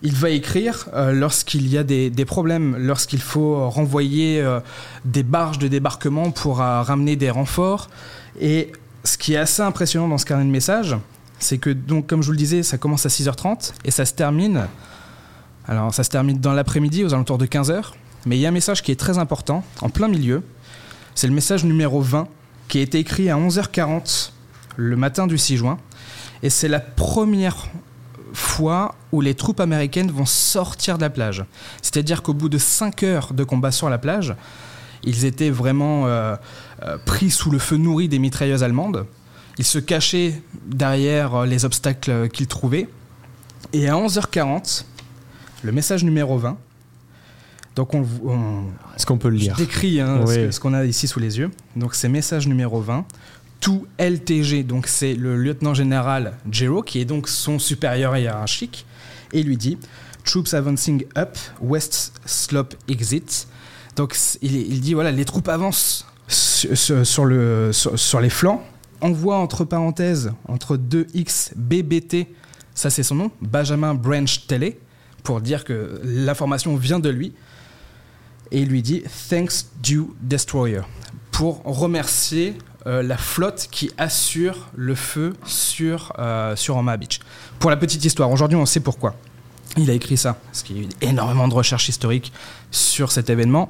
il 0.02 0.14
va 0.14 0.30
écrire 0.30 0.88
lorsqu'il 0.94 1.68
y 1.68 1.78
a 1.78 1.84
des, 1.84 2.26
problèmes, 2.26 2.78
lorsqu'il 2.78 3.20
faut 3.20 3.70
renvoyer 3.70 4.46
des 5.04 5.24
barges 5.24 5.58
de 5.58 5.68
débarquement 5.68 6.32
pour 6.32 6.58
ramener 6.58 7.16
des 7.16 7.32
renforts. 7.32 7.90
Et 8.40 8.72
ce 9.06 9.18
qui 9.18 9.34
est 9.34 9.38
assez 9.38 9.62
impressionnant 9.62 10.08
dans 10.08 10.18
ce 10.18 10.26
carnet 10.26 10.46
de 10.46 10.50
messages, 10.50 10.98
c'est 11.40 11.58
que, 11.58 11.70
donc, 11.70 12.08
comme 12.08 12.22
je 12.22 12.28
vous 12.28 12.32
le 12.34 12.38
disais, 12.38 12.64
ça 12.64 12.78
commence 12.78 13.06
à 13.06 13.10
6h30 13.10 13.74
et 13.86 13.92
ça 13.92 14.04
se 14.04 14.14
termine. 14.14 14.68
Alors, 15.68 15.94
ça 15.94 16.04
se 16.04 16.10
termine 16.10 16.40
dans 16.40 16.54
l'après-midi, 16.54 17.04
aux 17.04 17.14
alentours 17.14 17.38
de 17.38 17.46
15h. 17.46 17.92
Mais 18.26 18.38
il 18.38 18.42
y 18.42 18.46
a 18.46 18.50
un 18.50 18.52
message 18.54 18.82
qui 18.82 18.92
est 18.92 19.00
très 19.00 19.18
important, 19.20 19.64
en 19.82 19.90
plein 19.90 20.08
milieu. 20.08 20.44
C'est 21.14 21.28
le 21.28 21.34
message 21.34 21.64
numéro 21.64 22.02
20, 22.02 22.28
qui 22.68 22.80
a 22.80 22.82
été 22.82 22.98
écrit 22.98 23.30
à 23.30 23.38
11h40 23.38 24.32
le 24.76 24.96
matin 24.96 25.28
du 25.28 25.38
6 25.38 25.58
juin. 25.58 25.78
Et 26.42 26.50
c'est 26.50 26.68
la 26.68 26.80
première 26.80 27.68
fois 28.34 28.96
où 29.12 29.22
les 29.22 29.36
troupes 29.36 29.60
américaines 29.60 30.12
vont 30.12 30.26
sortir 30.26 30.98
de 30.98 31.04
la 31.04 31.10
plage. 31.10 31.46
C'est-à-dire 31.82 32.24
qu'au 32.24 32.34
bout 32.34 32.50
de 32.50 32.58
5 32.58 33.04
heures 33.04 33.34
de 33.34 33.44
combat 33.44 33.72
sur 33.72 33.90
la 33.90 33.98
plage, 33.98 34.36
ils 35.04 35.26
étaient 35.26 35.52
vraiment 35.52 36.08
euh, 36.08 36.36
pris 37.06 37.30
sous 37.32 37.52
le 37.52 37.60
feu 37.60 37.78
nourri 37.78 38.08
des 38.08 38.20
mitrailleuses 38.20 38.64
allemandes. 38.64 39.06
Ils 39.58 39.66
se 39.66 39.80
cachaient 39.80 40.42
derrière 40.66 41.36
euh, 41.36 41.46
les 41.46 41.66
obstacles 41.66 42.30
qu'ils 42.30 42.48
trouvaient. 42.48 42.88
Et 43.74 43.88
à 43.88 43.94
11h40, 43.94 44.84
le 45.64 45.72
message 45.72 46.04
numéro 46.04 46.38
20, 46.38 46.58
donc 47.76 47.94
on, 47.94 48.04
Est-ce 48.96 49.06
qu'on 49.06 49.18
peut 49.18 49.30
le 49.30 49.36
lire? 49.36 49.56
je 49.58 49.64
décris 49.64 50.00
hein, 50.00 50.26
ce, 50.26 50.52
ce 50.52 50.60
qu'on 50.60 50.74
a 50.74 50.86
ici 50.86 51.08
sous 51.08 51.20
les 51.20 51.40
yeux. 51.40 51.52
Donc 51.76 51.96
c'est 51.96 52.08
message 52.08 52.48
numéro 52.48 52.80
20. 52.80 53.06
Tout 53.60 53.86
LTG, 54.00 54.64
donc 54.64 54.88
c'est 54.88 55.14
le 55.16 55.36
lieutenant 55.36 55.74
général 55.74 56.34
Jero, 56.50 56.84
qui 56.84 57.00
est 57.00 57.06
donc 57.06 57.28
son 57.28 57.58
supérieur 57.58 58.16
hiérarchique, 58.16 58.86
et 59.34 59.40
il 59.40 59.48
lui 59.48 59.58
dit 59.58 59.78
Troops 60.24 60.54
avancing 60.54 61.06
up, 61.18 61.38
West 61.62 62.14
Slope 62.26 62.76
exit. 62.88 63.48
Donc 63.96 64.16
il, 64.42 64.56
il 64.56 64.82
dit 64.82 64.94
voilà, 64.94 65.12
les 65.12 65.26
troupes 65.26 65.48
avancent 65.48 66.06
sur, 66.66 66.78
sur- 66.78 67.06
sur 67.08 67.26
le, 67.26 67.72
sur, 67.74 67.98
sur 68.00 68.20
les 68.20 68.30
flancs. 68.30 68.64
On 69.02 69.12
voit 69.12 69.38
entre 69.38 69.66
parenthèses, 69.66 70.32
entre 70.48 70.78
2X 70.78 71.52
BBT, 71.56 72.28
ça 72.74 72.90
c'est 72.90 73.04
son 73.04 73.16
nom, 73.16 73.32
Benjamin 73.42 73.94
Branch 73.94 74.48
Tele, 74.48 74.74
pour 75.24 75.42
dire 75.42 75.64
que 75.64 76.00
l'information 76.04 76.76
vient 76.76 77.00
de 77.00 77.10
lui. 77.10 77.34
Et 78.52 78.62
il 78.62 78.70
lui 78.70 78.82
dit 78.82 79.04
Thanks 79.30 79.66
due 79.82 80.06
destroyer, 80.22 80.82
pour 81.32 81.62
remercier 81.66 82.56
euh, 82.88 83.02
la 83.04 83.18
flotte 83.18 83.68
qui 83.72 83.92
assure 83.98 84.70
le 84.76 84.96
feu 84.96 85.34
sur, 85.46 86.14
euh, 86.20 86.56
sur 86.56 86.78
Omaha 86.78 86.98
Beach. 86.98 87.20
Pour 87.60 87.70
la 87.72 87.78
petite 87.78 88.06
histoire, 88.06 88.30
aujourd'hui 88.32 88.58
on 88.58 88.66
sait 88.66 88.80
pourquoi. 88.80 89.16
Il 89.78 89.90
a 89.90 89.94
écrit 89.94 90.16
ça, 90.16 90.38
parce 90.46 90.64
qu'il 90.64 90.78
y 90.78 90.80
a 90.80 90.84
eu 90.84 90.90
énormément 91.02 91.48
de 91.50 91.54
recherches 91.54 91.90
historiques 91.90 92.32
sur 92.72 93.12
cet 93.12 93.30
événement. 93.30 93.70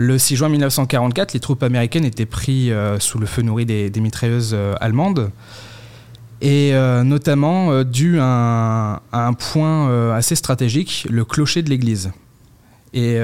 Le 0.00 0.16
6 0.16 0.36
juin 0.36 0.48
1944, 0.48 1.32
les 1.32 1.40
troupes 1.40 1.64
américaines 1.64 2.04
étaient 2.04 2.24
prises 2.24 2.70
euh, 2.70 3.00
sous 3.00 3.18
le 3.18 3.26
feu 3.26 3.42
nourri 3.42 3.66
des, 3.66 3.90
mitrailleuses 3.96 4.52
euh, 4.54 4.76
allemandes, 4.80 5.32
et 6.40 6.72
euh, 6.72 7.02
notamment 7.02 7.82
dû 7.82 8.20
à 8.20 9.02
un, 9.12 9.32
point 9.32 10.14
assez 10.14 10.36
stratégique, 10.36 11.04
le 11.10 11.24
clocher 11.24 11.62
de 11.62 11.70
l'église. 11.70 12.12
Et 12.94 13.18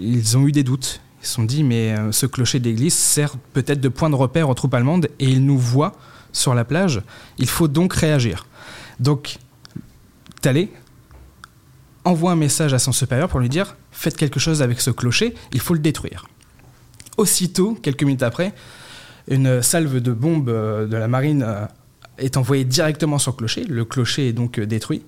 ils 0.00 0.36
ont 0.36 0.46
eu 0.48 0.52
des 0.52 0.64
doutes. 0.64 1.00
Ils 1.22 1.26
se 1.26 1.34
sont 1.34 1.44
dit, 1.44 1.62
mais 1.62 1.94
ce 2.10 2.26
clocher 2.26 2.58
d'église 2.58 2.94
sert 2.94 3.36
peut-être 3.52 3.80
de 3.80 3.88
point 3.88 4.10
de 4.10 4.16
repère 4.16 4.48
aux 4.48 4.54
troupes 4.54 4.74
allemandes 4.74 5.08
et 5.20 5.26
ils 5.26 5.46
nous 5.46 5.56
voient 5.56 5.92
sur 6.32 6.52
la 6.52 6.64
plage. 6.64 7.00
Il 7.38 7.48
faut 7.48 7.68
donc 7.68 7.94
réagir. 7.94 8.46
Donc, 8.98 9.38
Talley 10.40 10.68
envoie 12.04 12.32
un 12.32 12.36
message 12.36 12.74
à 12.74 12.80
son 12.80 12.90
supérieur 12.90 13.28
pour 13.28 13.38
lui 13.38 13.48
dire 13.48 13.76
faites 14.02 14.16
quelque 14.16 14.40
chose 14.40 14.62
avec 14.62 14.80
ce 14.80 14.90
clocher, 14.90 15.34
il 15.52 15.60
faut 15.60 15.74
le 15.74 15.80
détruire. 15.80 16.26
Aussitôt, 17.16 17.74
quelques 17.82 18.02
minutes 18.02 18.22
après, 18.22 18.52
une 19.28 19.62
salve 19.62 20.00
de 20.00 20.12
bombes 20.12 20.48
euh, 20.48 20.86
de 20.86 20.96
la 20.96 21.08
marine 21.08 21.44
euh, 21.46 21.66
est 22.18 22.36
envoyée 22.36 22.64
directement 22.64 23.18
sur 23.18 23.32
le 23.32 23.36
clocher. 23.36 23.64
Le 23.64 23.84
clocher 23.84 24.28
est 24.28 24.32
donc 24.32 24.58
euh, 24.58 24.66
détruit. 24.66 25.02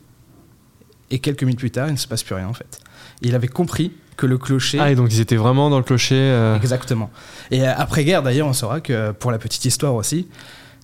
Et 1.10 1.18
quelques 1.18 1.42
minutes 1.42 1.58
plus 1.58 1.70
tard, 1.70 1.88
il 1.88 1.92
ne 1.92 1.96
se 1.98 2.06
passe 2.08 2.22
plus 2.22 2.34
rien 2.34 2.48
en 2.48 2.54
fait. 2.54 2.80
Il 3.22 3.34
avait 3.34 3.48
compris 3.48 3.92
que 4.16 4.26
le 4.26 4.38
clocher 4.38 4.78
Ah, 4.80 4.90
et 4.90 4.94
donc 4.94 5.12
ils 5.12 5.20
étaient 5.20 5.36
vraiment 5.36 5.70
dans 5.70 5.78
le 5.78 5.84
clocher. 5.84 6.14
euh, 6.16 6.56
Exactement. 6.56 7.10
Et 7.50 7.66
après-guerre, 7.66 8.22
d'ailleurs, 8.22 8.46
on 8.46 8.52
saura 8.52 8.80
que, 8.80 9.10
pour 9.12 9.30
la 9.32 9.38
petite 9.38 9.64
histoire 9.64 9.94
aussi, 9.94 10.28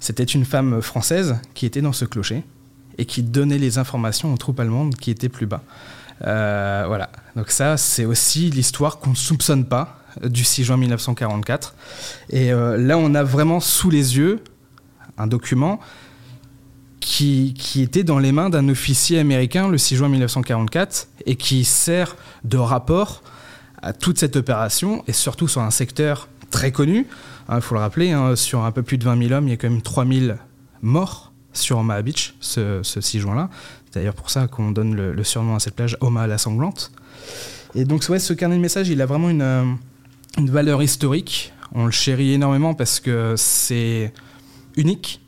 c'était 0.00 0.24
une 0.24 0.44
femme 0.44 0.82
française 0.82 1.36
qui 1.54 1.64
était 1.66 1.80
dans 1.80 1.92
ce 1.92 2.04
clocher 2.04 2.42
et 2.98 3.04
qui 3.06 3.22
donnait 3.22 3.58
les 3.58 3.78
informations 3.78 4.32
aux 4.34 4.36
troupes 4.36 4.58
allemandes 4.60 4.94
qui 4.96 5.10
étaient 5.10 5.28
plus 5.28 5.46
bas. 5.46 5.62
Euh, 6.26 6.84
voilà. 6.86 7.10
Donc 7.36 7.50
ça, 7.50 7.76
c'est 7.76 8.04
aussi 8.04 8.50
l'histoire 8.50 8.98
qu'on 8.98 9.10
ne 9.10 9.16
soupçonne 9.16 9.64
pas 9.64 9.98
du 10.22 10.44
6 10.44 10.64
juin 10.64 10.76
1944. 10.76 11.74
Et 12.30 12.52
euh, 12.52 12.76
là, 12.76 12.98
on 12.98 13.14
a 13.14 13.22
vraiment 13.22 13.60
sous 13.60 13.90
les 13.90 14.16
yeux 14.16 14.42
un 15.18 15.26
document 15.26 15.80
qui, 17.00 17.54
était 17.76 18.04
dans 18.04 18.18
les 18.18 18.32
mains 18.32 18.50
d'un 18.50 18.68
officier 18.68 19.18
américain 19.18 19.68
le 19.68 19.78
6 19.78 19.96
juin 19.96 20.08
1944 20.08 21.08
et 21.26 21.36
qui 21.36 21.64
sert 21.64 22.16
de 22.44 22.58
rapport 22.58 23.22
à 23.82 23.92
toute 23.92 24.18
cette 24.18 24.36
opération 24.36 25.02
et 25.06 25.12
surtout 25.12 25.48
sur 25.48 25.62
un 25.62 25.70
secteur 25.70 26.28
très 26.50 26.72
connu. 26.72 27.06
Il 27.52 27.60
faut 27.60 27.74
le 27.74 27.80
rappeler, 27.80 28.12
hein, 28.12 28.36
sur 28.36 28.64
un 28.64 28.70
peu 28.70 28.82
plus 28.82 28.98
de 28.98 29.04
20 29.04 29.28
000 29.28 29.32
hommes, 29.32 29.48
il 29.48 29.50
y 29.50 29.54
a 29.54 29.56
quand 29.56 29.70
même 29.70 29.82
3 29.82 30.06
000 30.06 30.36
morts 30.82 31.29
sur 31.52 31.78
Omaha 31.78 32.02
Beach 32.02 32.34
ce, 32.40 32.80
ce 32.82 33.00
6 33.00 33.20
juin-là. 33.20 33.50
C'est 33.86 33.98
d'ailleurs 34.00 34.14
pour 34.14 34.30
ça 34.30 34.46
qu'on 34.46 34.70
donne 34.70 34.94
le, 34.94 35.24
surnom 35.24 35.56
à 35.56 35.60
cette 35.60 35.74
plage 35.74 35.96
Omaha 36.00 36.26
la 36.26 36.38
sanglante. 36.38 36.92
Et 37.74 37.84
donc 37.84 38.04
ouais, 38.08 38.18
ce 38.18 38.32
carnet 38.32 38.56
de 38.56 38.60
messages, 38.60 38.88
il 38.88 39.00
a 39.00 39.06
vraiment 39.06 39.30
une, 39.30 39.42
euh, 39.42 39.64
une 40.38 40.50
valeur 40.50 40.82
historique. 40.82 41.52
On 41.72 41.86
le 41.86 41.90
chérit 41.90 42.32
énormément 42.32 42.74
parce 42.74 43.00
que 43.00 43.34
c'est 43.36 44.12
unique. 44.76 45.20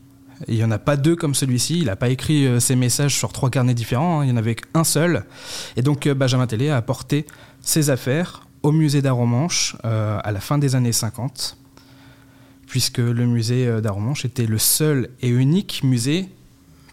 Il 0.48 0.56
n'y 0.56 0.64
en 0.64 0.72
a 0.72 0.78
pas 0.78 0.96
deux 0.96 1.14
comme 1.14 1.34
celui-ci. 1.34 1.78
Il 1.78 1.84
n'a 1.86 1.96
pas 1.96 2.08
écrit 2.08 2.46
euh, 2.46 2.58
ses 2.58 2.74
messages 2.74 3.14
sur 3.16 3.32
trois 3.32 3.50
carnets 3.50 3.74
différents. 3.74 4.20
hein. 4.20 4.24
Il 4.24 4.26
n'y 4.28 4.32
en 4.32 4.36
avait 4.38 4.56
qu'un 4.56 4.84
seul. 4.84 5.24
Et 5.76 5.82
donc 5.82 6.06
euh, 6.06 6.14
Benjamin 6.14 6.46
Télé 6.46 6.68
a 6.70 6.76
apporté 6.76 7.26
ses 7.60 7.90
affaires 7.90 8.46
au 8.64 8.70
musée 8.72 9.02
d'Aromanche 9.02 9.76
à 9.82 10.30
la 10.30 10.38
fin 10.38 10.56
des 10.56 10.76
années 10.76 10.92
50, 10.92 11.56
puisque 12.72 12.96
le 12.96 13.26
musée 13.26 13.66
euh, 13.66 13.82
d'Aromanche 13.82 14.24
était 14.24 14.46
le 14.46 14.56
seul 14.56 15.10
et 15.20 15.28
unique 15.28 15.82
musée 15.84 16.30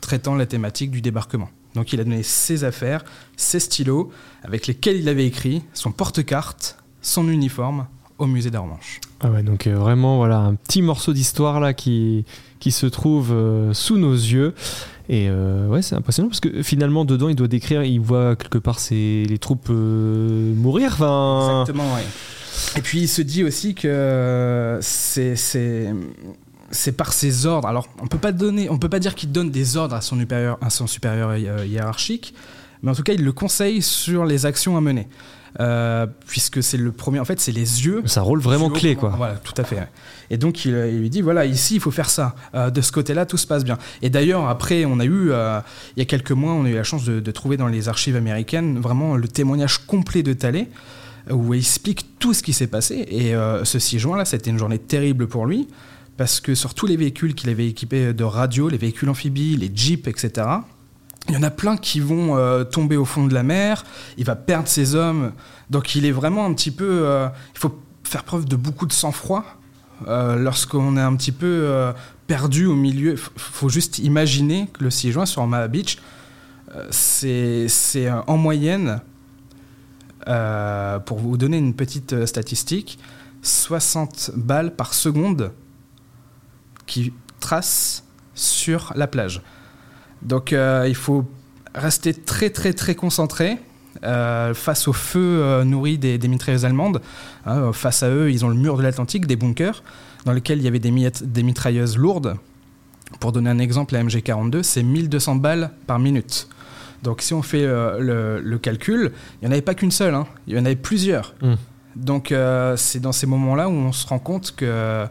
traitant 0.02 0.36
la 0.36 0.46
thématique 0.46 0.92
du 0.92 1.00
débarquement. 1.00 1.50
Donc 1.74 1.94
il 1.94 2.02
a 2.02 2.04
donné 2.04 2.22
ses 2.22 2.66
affaires, 2.66 3.06
ses 3.38 3.62
stylos, 3.62 4.12
avec 4.44 4.68
lesquels 4.68 4.98
il 4.98 5.08
avait 5.08 5.26
écrit, 5.26 5.64
son 5.74 5.94
porte-carte, 5.94 6.78
son 7.02 7.30
uniforme 7.30 7.88
au 8.18 8.28
musée 8.28 8.52
d'Aromanche. 8.52 9.00
Ah 9.22 9.30
ouais, 9.30 9.44
donc 9.44 9.68
euh, 9.68 9.76
vraiment, 9.76 10.18
voilà, 10.18 10.38
un 10.40 10.56
petit 10.56 10.82
morceau 10.82 11.12
d'histoire 11.14 11.60
là 11.60 11.74
qui, 11.74 12.24
qui 12.60 12.72
se 12.72 12.86
trouve 12.86 13.32
euh, 13.32 13.74
sous 13.74 13.98
nos 13.98 14.14
yeux. 14.14 14.54
Et 15.10 15.28
euh, 15.30 15.68
ouais, 15.68 15.82
c'est 15.82 15.96
impressionnant 15.96 16.30
parce 16.30 16.40
que 16.40 16.62
finalement, 16.64 17.04
dedans, 17.04 17.30
il 17.30 17.36
doit 17.36 17.48
décrire, 17.48 17.84
il 17.84 18.00
voit 18.00 18.36
quelque 18.36 18.60
part 18.60 18.80
ses, 18.80 19.26
les 19.28 19.38
troupes 19.40 19.70
mourir. 19.70 20.94
Exactement, 20.94 21.96
ouais. 21.96 22.06
Et 22.78 22.82
puis 22.82 23.02
il 23.02 23.08
se 23.08 23.22
dit 23.22 23.44
aussi 23.44 23.74
que 23.74 24.78
c'est 24.82 25.36
c'est 25.36 26.92
par 26.92 27.14
ses 27.14 27.46
ordres. 27.46 27.68
Alors 27.68 27.88
on 28.02 28.08
peut 28.08 28.20
peut 28.20 28.90
pas 28.90 29.00
dire 29.00 29.16
qu'il 29.16 29.32
donne 29.32 29.50
des 29.50 29.76
ordres 29.78 29.96
à 29.96 30.02
son 30.02 30.18
supérieur, 30.20 30.58
à 30.62 30.70
son 30.70 30.86
supérieur 30.86 31.36
hi- 31.36 31.68
hiérarchique, 31.68 32.34
mais 32.84 32.92
en 32.92 32.96
tout 32.96 33.04
cas 33.04 33.14
il 33.14 33.24
le 33.24 33.32
conseille 33.32 33.82
sur 33.82 34.26
les 34.26 34.46
actions 34.46 34.78
à 34.78 34.82
mener, 34.82 35.08
Euh, 35.60 36.06
puisque 36.28 36.62
c'est 36.62 36.78
le 36.78 36.92
premier. 36.92 37.20
En 37.20 37.26
fait, 37.26 37.40
c'est 37.40 37.52
les 37.52 37.84
yeux. 37.84 38.04
ça 38.06 38.22
rôle 38.22 38.40
vraiment 38.40 38.70
clé, 38.70 38.96
quoi. 38.96 39.10
Voilà, 39.18 39.34
tout 39.34 39.56
à 39.58 39.64
fait. 39.64 39.78
ouais. 39.78 39.88
Et 40.30 40.38
donc 40.38 40.64
il, 40.64 40.76
il 40.94 41.00
lui 41.00 41.10
dit 41.10 41.22
voilà 41.22 41.44
ici 41.46 41.74
il 41.74 41.82
faut 41.82 41.90
faire 41.90 42.12
ça. 42.12 42.36
Euh, 42.54 42.70
de 42.70 42.82
ce 42.82 42.92
côté-là 42.92 43.26
tout 43.26 43.36
se 43.38 43.48
passe 43.48 43.64
bien. 43.64 43.80
Et 44.04 44.12
d'ailleurs 44.12 44.48
après 44.48 44.86
on 44.86 45.00
a 45.00 45.06
eu 45.06 45.32
euh, 45.32 45.60
il 45.96 46.02
y 46.02 46.04
a 46.04 46.06
quelques 46.06 46.34
mois 46.34 46.54
on 46.54 46.66
a 46.66 46.70
eu 46.70 46.76
la 46.76 46.84
chance 46.84 47.04
de, 47.04 47.20
de 47.20 47.32
trouver 47.32 47.58
dans 47.58 47.68
les 47.68 47.90
archives 47.90 48.16
américaines 48.16 48.80
vraiment 48.80 49.16
le 49.18 49.28
témoignage 49.28 49.80
complet 49.88 50.22
de 50.22 50.34
Talley 50.34 50.68
où 51.32 51.56
il 51.56 51.62
explique 51.62 52.20
tout 52.20 52.36
ce 52.36 52.44
qui 52.44 52.54
s'est 52.54 52.68
passé. 52.68 53.06
Et 53.10 53.34
euh, 53.34 53.66
ce 53.66 53.80
6 53.80 53.98
juin 53.98 54.18
là 54.18 54.26
c'était 54.26 54.52
une 54.52 54.60
journée 54.60 54.78
terrible 54.78 55.26
pour 55.28 55.48
lui 55.48 55.68
parce 56.16 56.40
que 56.42 56.54
sur 56.54 56.76
tous 56.76 56.86
les 56.86 56.96
véhicules 56.96 57.34
qu'il 57.34 57.50
avait 57.50 57.68
équipés 57.68 58.14
de 58.14 58.24
radio, 58.24 58.70
les 58.70 58.78
véhicules 58.78 59.10
amphibies, 59.10 59.58
les 59.58 59.72
jeeps, 59.74 60.08
etc. 60.08 60.46
Il 61.28 61.36
y 61.36 61.38
en 61.38 61.44
a 61.44 61.52
plein 61.52 61.78
qui 61.78 62.00
vont 62.00 62.38
euh, 62.38 62.64
tomber 62.64 62.98
au 62.98 63.06
fond 63.06 63.26
de 63.28 63.34
la 63.34 63.44
mer. 63.44 63.84
Il 64.18 64.26
va 64.26 64.36
perdre 64.36 64.68
ses 64.68 64.96
hommes. 64.96 65.34
Donc 65.70 65.96
il 65.96 66.06
est 66.06 66.12
vraiment 66.12 66.46
un 66.46 66.54
petit 66.54 66.72
peu. 66.72 67.02
euh, 67.06 67.28
il 67.54 67.60
faut 67.60 67.80
faire 68.04 68.24
preuve 68.24 68.46
de 68.46 68.56
beaucoup 68.56 68.88
de 68.88 68.94
sang-froid 68.94 69.46
euh, 70.08 70.38
lorsqu'on 70.38 70.98
est 70.98 71.02
un 71.02 71.16
petit 71.16 71.32
peu 71.32 71.94
perdu 72.26 72.66
au 72.66 72.76
milieu. 72.76 73.12
Il 73.12 73.18
faut 73.18 73.70
juste 73.70 74.00
imaginer 74.00 74.70
que 74.74 74.84
le 74.84 74.90
6 74.90 75.12
juin 75.12 75.26
sur 75.26 75.44
Omaha 75.44 75.68
Beach, 75.68 76.00
c'est 76.90 77.68
en 78.28 78.38
moyenne, 78.38 79.02
pour 80.26 81.20
vous 81.20 81.38
donner 81.38 81.58
une 81.58 81.76
petite 81.76 82.26
statistique, 82.26 82.98
60 83.44 84.32
balles 84.36 84.76
par 84.76 84.94
seconde 84.94 85.52
qui 86.88 87.14
tracent 87.40 88.04
sur 88.34 88.94
la 88.96 89.06
plage. 89.06 89.42
Donc 90.22 90.54
euh, 90.54 90.86
il 90.88 90.96
faut 90.96 91.26
rester 91.74 92.14
très 92.14 92.50
très 92.50 92.74
très 92.74 92.96
concentré 92.96 93.58
euh, 94.04 94.54
face 94.54 94.88
au 94.88 94.94
feu 94.94 95.20
euh, 95.20 95.64
nourri 95.64 95.98
des, 95.98 96.18
des 96.18 96.28
mitrailleuses 96.28 96.66
allemandes. 96.66 97.02
Hein, 97.46 97.72
face 97.74 98.04
à 98.04 98.10
eux, 98.10 98.32
ils 98.32 98.46
ont 98.46 98.50
le 98.50 98.56
mur 98.56 98.78
de 98.78 98.84
l'Atlantique, 98.84 99.28
des 99.28 99.36
bunkers. 99.36 99.84
dans 100.26 100.34
lequel 100.34 100.60
il 100.60 100.64
y 100.64 100.68
avait 100.68 100.80
des, 100.80 101.12
des 101.22 101.44
mitrailleuses 101.44 101.98
lourdes. 101.98 102.36
Pour 103.20 103.32
donner 103.32 103.50
un 103.50 103.60
exemple, 103.60 103.96
la 103.96 104.04
MG42, 104.04 104.64
c'est 104.64 104.84
1200 104.84 105.38
balles 105.38 105.72
par 105.88 106.00
minute. 106.00 106.48
Donc 107.04 107.22
si 107.22 107.34
on 107.34 107.42
fait 107.42 107.64
euh, 107.64 108.40
le, 108.44 108.58
calcul, 108.58 109.12
il 109.42 109.46
n'y 109.46 109.50
en 109.50 109.52
avait 109.52 109.62
pas 109.62 109.74
qu'une 109.74 109.92
seule, 109.92 110.14
hein. 110.14 110.28
il 110.48 110.56
y 110.56 110.60
en 110.60 110.66
avait 110.66 110.76
plusieurs. 110.76 111.34
Hmm. 111.42 111.56
Donc 111.96 112.32
euh, 112.32 112.76
c'est 112.78 113.00
dans 113.00 113.12
ces 113.12 113.26
moments-là 113.26 113.70
où 113.70 113.74
on 113.74 113.92
se 113.92 114.06
rend 114.06 114.20
compte 114.20 114.54
que 114.56 115.06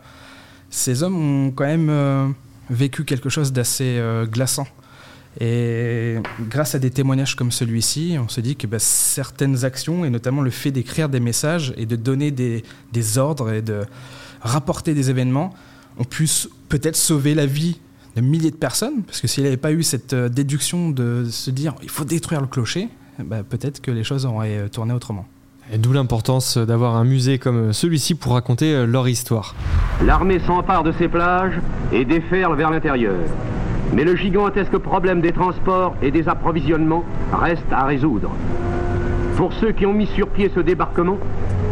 ces 0.70 1.02
hommes 1.02 1.46
ont 1.46 1.50
quand 1.50 1.64
même 1.64 1.88
euh, 1.90 2.28
vécu 2.70 3.04
quelque 3.04 3.28
chose 3.28 3.52
d'assez 3.52 4.00
glaçant. 4.30 4.66
Et 5.40 6.16
grâce 6.48 6.74
à 6.74 6.78
des 6.78 6.90
témoignages 6.90 7.36
comme 7.36 7.52
celui-ci, 7.52 8.16
on 8.20 8.28
se 8.28 8.40
dit 8.40 8.56
que 8.56 8.66
bah, 8.66 8.78
certaines 8.78 9.64
actions, 9.64 10.04
et 10.04 10.10
notamment 10.10 10.42
le 10.42 10.50
fait 10.50 10.70
d'écrire 10.70 11.08
des 11.08 11.20
messages 11.20 11.74
et 11.76 11.86
de 11.86 11.96
donner 11.96 12.30
des, 12.30 12.64
des, 12.92 13.18
ordres 13.18 13.52
et 13.52 13.62
de 13.62 13.82
rapporter 14.40 14.94
des 14.94 15.10
événements, 15.10 15.54
ont 15.98 16.04
pu 16.04 16.28
peut-être 16.68 16.96
sauver 16.96 17.34
la 17.34 17.46
vie 17.46 17.80
de 18.16 18.20
milliers 18.20 18.50
de 18.50 18.56
personnes, 18.56 19.02
parce 19.02 19.20
que 19.20 19.28
s'il 19.28 19.44
n'y 19.44 19.48
avait 19.48 19.56
pas 19.56 19.72
eu 19.72 19.82
cette 19.82 20.12
euh, 20.12 20.28
déduction 20.28 20.90
de 20.90 21.26
se 21.30 21.50
dire 21.50 21.74
il 21.82 21.90
faut 21.90 22.04
détruire 22.04 22.40
le 22.40 22.46
clocher, 22.46 22.88
bah, 23.18 23.42
peut-être 23.48 23.80
que 23.80 23.90
les 23.90 24.04
choses 24.04 24.26
auraient 24.26 24.58
euh, 24.58 24.68
tourné 24.68 24.92
autrement. 24.92 25.26
Et 25.72 25.78
d'où 25.78 25.92
l'importance 25.92 26.56
d'avoir 26.56 26.96
un 26.96 27.04
musée 27.04 27.38
comme 27.38 27.72
celui-ci 27.72 28.14
pour 28.14 28.32
raconter 28.32 28.72
euh, 28.74 28.86
leur 28.86 29.08
histoire. 29.08 29.54
L'armée 30.04 30.40
s'empare 30.46 30.82
de 30.82 30.92
ces 30.98 31.08
plages 31.08 31.60
et 31.92 32.04
déferle 32.04 32.56
vers 32.56 32.70
l'intérieur. 32.70 33.14
Mais 33.94 34.04
le 34.04 34.16
gigantesque 34.16 34.76
problème 34.78 35.20
des 35.20 35.32
transports 35.32 35.94
et 36.02 36.10
des 36.10 36.28
approvisionnements 36.28 37.04
reste 37.32 37.72
à 37.72 37.84
résoudre. 37.84 38.30
Pour 39.36 39.52
ceux 39.52 39.72
qui 39.72 39.86
ont 39.86 39.92
mis 39.92 40.06
sur 40.06 40.28
pied 40.28 40.50
ce 40.54 40.60
débarquement, 40.60 41.18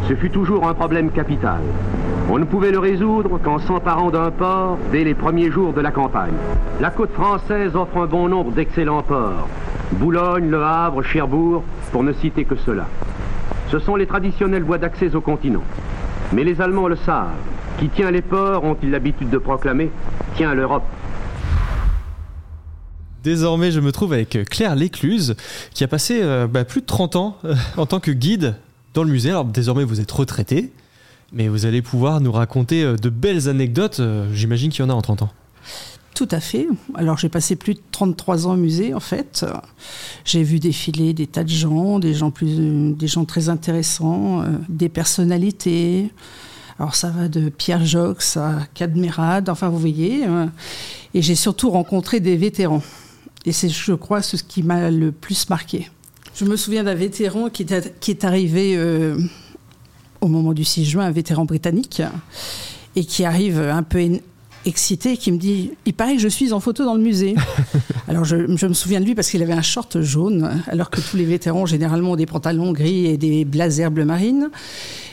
ce 0.08 0.14
fut 0.14 0.30
toujours 0.30 0.66
un 0.66 0.74
problème 0.74 1.10
capital. 1.10 1.60
On 2.30 2.38
ne 2.38 2.44
pouvait 2.44 2.70
le 2.70 2.78
résoudre 2.78 3.38
qu'en 3.42 3.58
s'emparant 3.58 4.10
d'un 4.10 4.30
port 4.30 4.78
dès 4.90 5.04
les 5.04 5.14
premiers 5.14 5.50
jours 5.50 5.72
de 5.72 5.80
la 5.80 5.90
campagne. 5.90 6.32
La 6.80 6.90
côte 6.90 7.12
française 7.12 7.76
offre 7.76 7.98
un 7.98 8.06
bon 8.06 8.28
nombre 8.28 8.52
d'excellents 8.52 9.02
ports. 9.02 9.48
Boulogne, 9.92 10.50
Le 10.50 10.62
Havre, 10.62 11.02
Cherbourg, 11.02 11.62
pour 11.92 12.02
ne 12.02 12.12
citer 12.12 12.44
que 12.44 12.56
cela. 12.56 12.86
Ce 13.68 13.78
sont 13.78 13.96
les 13.96 14.06
traditionnelles 14.06 14.64
voies 14.64 14.78
d'accès 14.78 15.14
au 15.14 15.20
continent. 15.20 15.62
Mais 16.32 16.44
les 16.44 16.60
Allemands 16.60 16.88
le 16.88 16.96
savent. 16.96 17.28
Qui 17.78 17.88
tient 17.88 18.10
les 18.10 18.22
ports, 18.22 18.64
ont-ils 18.64 18.90
l'habitude 18.90 19.30
de 19.30 19.38
proclamer, 19.38 19.90
tient 20.34 20.54
l'Europe. 20.54 20.84
Désormais, 23.26 23.72
je 23.72 23.80
me 23.80 23.90
trouve 23.90 24.12
avec 24.12 24.38
Claire 24.48 24.76
Lécluse, 24.76 25.34
qui 25.74 25.82
a 25.82 25.88
passé 25.88 26.20
euh, 26.22 26.46
bah, 26.46 26.64
plus 26.64 26.80
de 26.80 26.86
30 26.86 27.16
ans 27.16 27.36
euh, 27.44 27.56
en 27.76 27.84
tant 27.84 27.98
que 27.98 28.12
guide 28.12 28.54
dans 28.94 29.02
le 29.02 29.10
musée. 29.10 29.30
Alors 29.30 29.44
désormais, 29.44 29.82
vous 29.82 30.00
êtes 30.00 30.12
retraité. 30.12 30.72
Mais 31.32 31.48
vous 31.48 31.66
allez 31.66 31.82
pouvoir 31.82 32.20
nous 32.20 32.30
raconter 32.30 32.84
euh, 32.84 32.94
de 32.94 33.08
belles 33.08 33.48
anecdotes. 33.48 34.00
J'imagine 34.32 34.70
qu'il 34.70 34.84
y 34.84 34.86
en 34.86 34.90
a 34.90 34.94
en 34.94 35.02
30 35.02 35.22
ans. 35.22 35.30
Tout 36.14 36.28
à 36.30 36.38
fait. 36.38 36.68
Alors 36.94 37.18
j'ai 37.18 37.28
passé 37.28 37.56
plus 37.56 37.74
de 37.74 37.80
33 37.90 38.46
ans 38.46 38.52
au 38.52 38.56
musée 38.56 38.94
en 38.94 39.00
fait. 39.00 39.44
J'ai 40.24 40.44
vu 40.44 40.60
défiler 40.60 41.12
des 41.12 41.26
tas 41.26 41.42
de 41.42 41.48
gens, 41.48 41.98
des 41.98 42.14
gens, 42.14 42.30
plus, 42.30 42.94
des 42.94 43.08
gens 43.08 43.24
très 43.24 43.48
intéressants, 43.48 44.44
des 44.68 44.88
personnalités. 44.88 46.12
Alors 46.78 46.94
ça 46.94 47.10
va 47.10 47.26
de 47.26 47.48
Pierre 47.48 47.84
Jox 47.84 48.36
à 48.36 48.60
Cadmerade, 48.74 49.48
enfin 49.48 49.68
vous 49.68 49.80
voyez. 49.80 50.26
et 51.12 51.22
j'ai 51.22 51.34
surtout 51.34 51.70
rencontré 51.70 52.20
des 52.20 52.36
vétérans. 52.36 52.82
Et 53.46 53.52
c'est, 53.52 53.68
je 53.68 53.92
crois, 53.94 54.22
ce 54.22 54.36
qui 54.36 54.62
m'a 54.62 54.90
le 54.90 55.12
plus 55.12 55.48
marqué. 55.48 55.90
Je 56.34 56.44
me 56.44 56.56
souviens 56.56 56.84
d'un 56.84 56.94
vétéran 56.94 57.48
qui 57.48 57.62
est, 57.62 58.24
arrivé 58.24 58.78
au 60.20 60.28
moment 60.28 60.52
du 60.52 60.64
6 60.64 60.84
juin 60.84 61.06
un 61.06 61.10
vétéran 61.12 61.46
britannique 61.46 62.02
et 62.94 63.04
qui 63.04 63.24
arrive 63.24 63.58
un 63.58 63.82
peu 63.82 63.98
excité, 64.66 65.16
qui 65.16 65.32
me 65.32 65.38
dit 65.38 65.70
Il 65.86 65.94
paraît 65.94 66.16
que 66.16 66.22
je 66.22 66.28
suis 66.28 66.52
en 66.52 66.60
photo 66.60 66.84
dans 66.84 66.94
le 66.94 67.00
musée. 67.00 67.34
alors 68.08 68.24
je, 68.24 68.36
me 68.36 68.74
souviens 68.74 69.00
de 69.00 69.06
lui 69.06 69.14
parce 69.14 69.30
qu'il 69.30 69.42
avait 69.42 69.52
un 69.52 69.62
short 69.62 70.00
jaune, 70.00 70.62
alors 70.66 70.90
que 70.90 71.00
tous 71.00 71.16
les 71.16 71.24
vétérans 71.24 71.66
généralement 71.66 72.12
ont 72.12 72.16
des 72.16 72.26
pantalons 72.26 72.72
gris 72.72 73.06
et 73.06 73.16
des 73.16 73.44
blazers 73.44 73.90
bleu 73.90 74.04
marine. 74.04 74.50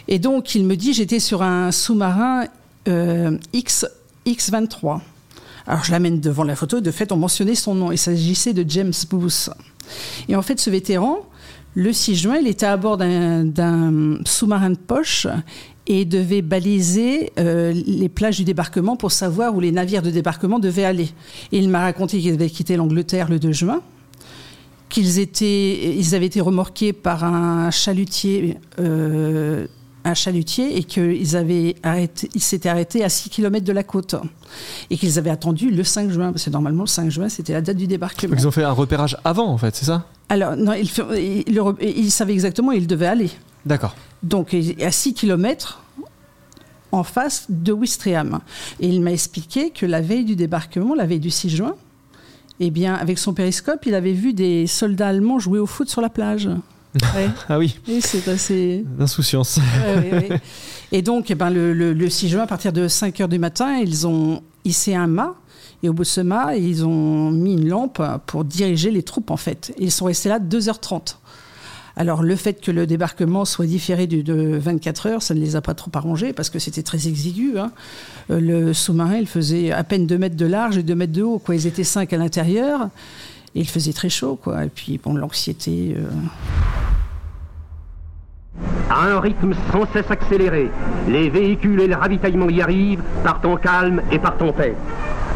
Et 0.08 0.20
donc 0.20 0.56
il 0.56 0.66
me 0.66 0.76
dit 0.76 0.94
J'étais 0.94 1.20
sur 1.20 1.44
un 1.44 1.72
sous-marin 1.72 2.46
euh, 2.88 3.38
X, 3.54 3.86
X23. 4.26 5.00
Alors 5.68 5.84
je 5.84 5.92
l'amène 5.92 6.20
devant 6.20 6.44
la 6.44 6.56
photo, 6.56 6.82
de 6.82 6.92
fait 6.92 7.12
on 7.12 7.18
mentionnait 7.18 7.56
son 7.56 7.76
nom, 7.76 7.92
il 7.92 7.98
s'agissait 7.98 8.54
de 8.54 8.66
James 8.68 8.94
Booth. 9.10 9.50
Et 10.28 10.36
en 10.36 10.42
fait 10.42 10.60
ce 10.60 10.70
vétéran, 10.70 11.20
le 11.76 11.92
6 11.92 12.16
juin, 12.16 12.38
il 12.38 12.48
était 12.48 12.66
à 12.66 12.78
bord 12.78 12.98
d'un 12.98 14.20
sous-marin 14.26 14.72
de 14.72 14.78
poche 14.78 15.28
et 15.88 16.06
devait 16.06 16.42
baliser 16.42 17.32
euh, 17.40 17.74
les 17.74 18.10
plages 18.10 18.38
du 18.38 18.44
débarquement 18.44 18.96
pour 18.96 19.12
savoir 19.12 19.56
où 19.56 19.60
les 19.60 19.72
navires 19.72 20.02
de 20.02 20.12
débarquement 20.12 20.60
devaient 20.60 20.86
aller. 20.86 21.10
il 21.52 21.70
m'a 21.70 21.82
raconté 21.82 22.20
qu'ils 22.20 22.34
avaient 22.34 22.50
quitté 22.50 22.78
l'Angleterre 22.78 23.30
le 23.30 23.40
2 23.40 23.52
juin, 23.52 23.82
qu'ils 24.88 25.18
ils 25.18 26.16
avaient 26.16 26.28
été 26.28 26.42
remorqués 26.42 26.94
par 26.94 27.24
un 27.24 27.72
chalutier. 27.72 28.58
Euh, 28.80 29.68
un 30.06 30.14
chalutier 30.14 30.78
et 30.78 30.84
qu'ils 30.84 31.36
avaient 31.36 31.76
arrêté, 31.84 32.30
ils 32.36 32.42
s'étaient 32.42 32.70
arrêtés 32.70 33.04
à 33.04 33.10
6 33.10 33.30
km 33.30 33.66
de 33.66 33.72
la 33.72 33.84
côte 33.84 34.16
et 34.90 34.98
qu'ils 34.98 35.18
avaient 35.18 35.30
attendu 35.30 35.70
le 35.70 35.84
5 35.84 36.10
juin 36.10 36.32
parce 36.32 36.44
que 36.46 36.50
normalement 36.50 36.84
le 36.84 36.88
5 36.88 37.10
juin 37.10 37.30
c'était 37.30 37.54
la 37.54 37.62
date 37.62 37.78
du 37.78 37.88
débarquement. 37.88 38.36
Ils 38.38 38.48
ont 38.48 38.52
fait 38.52 38.64
un 38.64 38.72
repérage 38.72 39.18
avant 39.24 39.48
en 39.48 39.58
fait, 39.58 39.76
c'est 39.76 39.86
ça? 39.86 40.06
Alors 40.30 40.56
non, 40.56 40.74
ils, 40.74 42.12
savaient 42.12 42.34
exactement 42.34 42.70
où 42.70 42.74
ils 42.74 42.88
devaient 42.88 43.08
aller. 43.08 43.30
D'accord. 43.66 43.96
Donc 44.24 44.56
à 44.82 44.92
6 44.92 45.14
km 45.14 45.82
en 46.92 47.04
face 47.04 47.48
de 47.50 47.74
Ouistreham. 47.74 48.40
Et 48.80 48.88
il 48.88 49.02
m'a 49.02 49.12
expliqué 49.12 49.72
que 49.72 49.86
la 49.86 50.00
veille 50.00 50.26
du 50.26 50.36
débarquement, 50.36 50.94
la 50.94 51.06
veille 51.06 51.20
du 51.20 51.32
6 51.32 51.50
juin, 51.50 51.76
eh 52.60 52.70
bien, 52.70 52.94
avec 52.94 53.18
son 53.18 53.34
périscope, 53.34 53.86
il 53.86 53.96
avait 53.96 54.14
vu 54.14 54.34
des 54.34 54.68
soldats 54.68 55.08
allemands 55.08 55.40
jouer 55.40 55.60
au 55.60 55.66
foot 55.66 55.90
sur 55.90 56.02
la 56.02 56.10
plage. 56.10 56.50
ah 57.50 57.58
oui. 57.58 57.76
c'est 58.02 58.28
assez. 58.28 58.86
D'insouciance. 58.98 59.60
et 60.92 61.02
donc, 61.02 61.32
eh 61.32 61.36
ben, 61.36 61.50
le, 61.50 62.10
6 62.10 62.30
juin, 62.30 62.44
à 62.44 62.48
partir 62.48 62.74
de 62.74 62.88
5 62.88 63.20
h 63.20 63.28
du 63.28 63.40
matin, 63.40 63.78
ils 63.78 64.06
ont 64.08 64.42
hissé 64.66 64.96
un 64.96 65.08
mât. 65.08 65.36
Et 65.82 65.90
au 65.90 65.94
bout 65.94 66.04
de 66.04 66.08
ce 66.08 66.22
mât, 66.22 66.56
ils 66.56 66.86
ont 66.86 67.32
mis 67.32 67.54
une 67.54 67.68
lampe 67.68 68.02
pour 68.26 68.46
diriger 68.46 68.92
les 68.92 69.04
troupes, 69.04 69.32
en 69.32 69.38
fait. 69.38 69.74
ils 69.78 69.92
sont 69.92 70.06
restés 70.06 70.30
là 70.30 70.40
2h30. 70.40 71.18
Alors, 71.96 72.24
le 72.24 72.36
fait 72.36 72.60
que 72.60 72.72
le 72.72 72.88
débarquement 72.88 73.46
soit 73.46 73.68
différé 73.68 74.08
de 74.08 74.58
24 74.58 75.08
heures, 75.08 75.22
ça 75.22 75.36
ne 75.36 75.40
les 75.40 75.56
a 75.56 75.62
pas 75.62 75.76
trop 75.76 75.92
arrangés 75.94 76.34
parce 76.34 76.50
que 76.50 76.58
c'était 76.58 76.82
très 76.82 77.08
exigu. 77.08 77.60
Hein. 77.60 77.72
Euh, 78.32 78.40
le 78.40 78.74
sous-marin, 78.74 79.18
il 79.18 79.28
faisait 79.28 79.72
à 79.72 79.84
peine 79.84 80.08
2 80.08 80.18
mètres 80.18 80.36
de 80.36 80.46
large 80.46 80.78
et 80.78 80.84
2 80.84 80.96
mètres 80.96 81.14
de 81.14 81.22
haut. 81.22 81.38
Quoi. 81.38 81.56
Ils 81.56 81.68
étaient 81.68 81.84
5 81.84 82.12
à 82.14 82.18
l'intérieur. 82.18 82.90
Il 83.56 83.68
faisait 83.68 83.94
très 83.94 84.10
chaud, 84.10 84.38
quoi. 84.42 84.66
Et 84.66 84.70
puis, 84.70 85.00
bon, 85.04 85.14
l'anxiété. 85.16 85.96
Euh. 85.98 86.10
À 88.90 89.08
un 89.08 89.20
rythme 89.20 89.54
sans 89.72 89.86
cesse 89.94 90.10
accéléré, 90.10 90.70
les 91.08 91.30
véhicules 91.30 91.80
et 91.82 91.88
le 91.88 91.96
ravitaillement 91.96 92.50
y 92.50 92.62
arrivent, 92.62 93.04
partant 93.24 93.56
calme 93.56 94.02
et 94.12 94.20
partant 94.20 94.52
paix. 94.52 94.76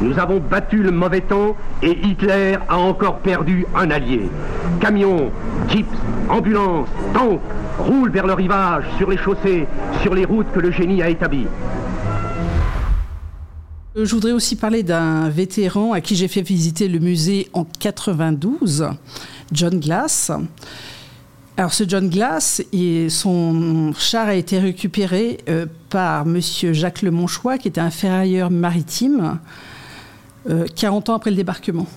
Nous 0.02 0.20
avons 0.20 0.40
battu 0.40 0.84
le 0.84 0.92
mauvais 0.92 1.22
temps 1.22 1.56
et 1.82 1.98
Hitler 2.04 2.58
a 2.70 2.78
encore 2.78 3.18
perdu 3.20 3.66
un 3.76 3.90
allié. 3.90 4.30
Camions, 4.80 5.32
jeeps, 5.68 5.88
ambulances, 6.30 6.90
tanks 7.14 7.42
roulent 7.80 8.12
vers 8.12 8.28
le 8.28 8.34
rivage, 8.34 8.84
sur 8.98 9.10
les 9.10 9.18
chaussées, 9.18 9.68
sur 10.02 10.14
les 10.14 10.26
routes 10.26 10.52
que 10.54 10.60
le 10.60 10.70
génie 10.70 11.02
a 11.02 11.10
établies. 11.10 11.48
Euh, 13.98 14.06
je 14.06 14.14
voudrais 14.14 14.32
aussi 14.32 14.56
parler 14.56 14.84
d'un 14.84 15.30
vétéran 15.30 15.94
à 15.94 16.02
qui 16.02 16.16
j'ai 16.16 16.28
fait 16.28 16.42
visiter 16.42 16.88
le 16.88 17.00
musée 17.00 17.50
en 17.54 17.66
92, 17.66 18.90
John 19.52 19.80
Glass. 19.80 20.32
Alors 21.58 21.74
ce 21.74 21.84
John 21.88 22.10
Glass, 22.10 22.62
son 23.10 23.94
char 23.98 24.28
a 24.28 24.36
été 24.36 24.60
récupéré 24.60 25.40
euh, 25.50 25.66
par 25.90 26.26
Monsieur 26.28 26.74
Jacques 26.74 27.02
Le 27.02 27.10
Monchois, 27.10 27.58
qui 27.58 27.68
était 27.68 27.82
un 27.82 27.90
ferrailleur 27.90 28.52
maritime, 28.52 29.40
40 30.76 31.10
euh, 31.10 31.12
ans 31.12 31.16
après 31.16 31.32
le 31.32 31.36
débarquement. 31.36 31.88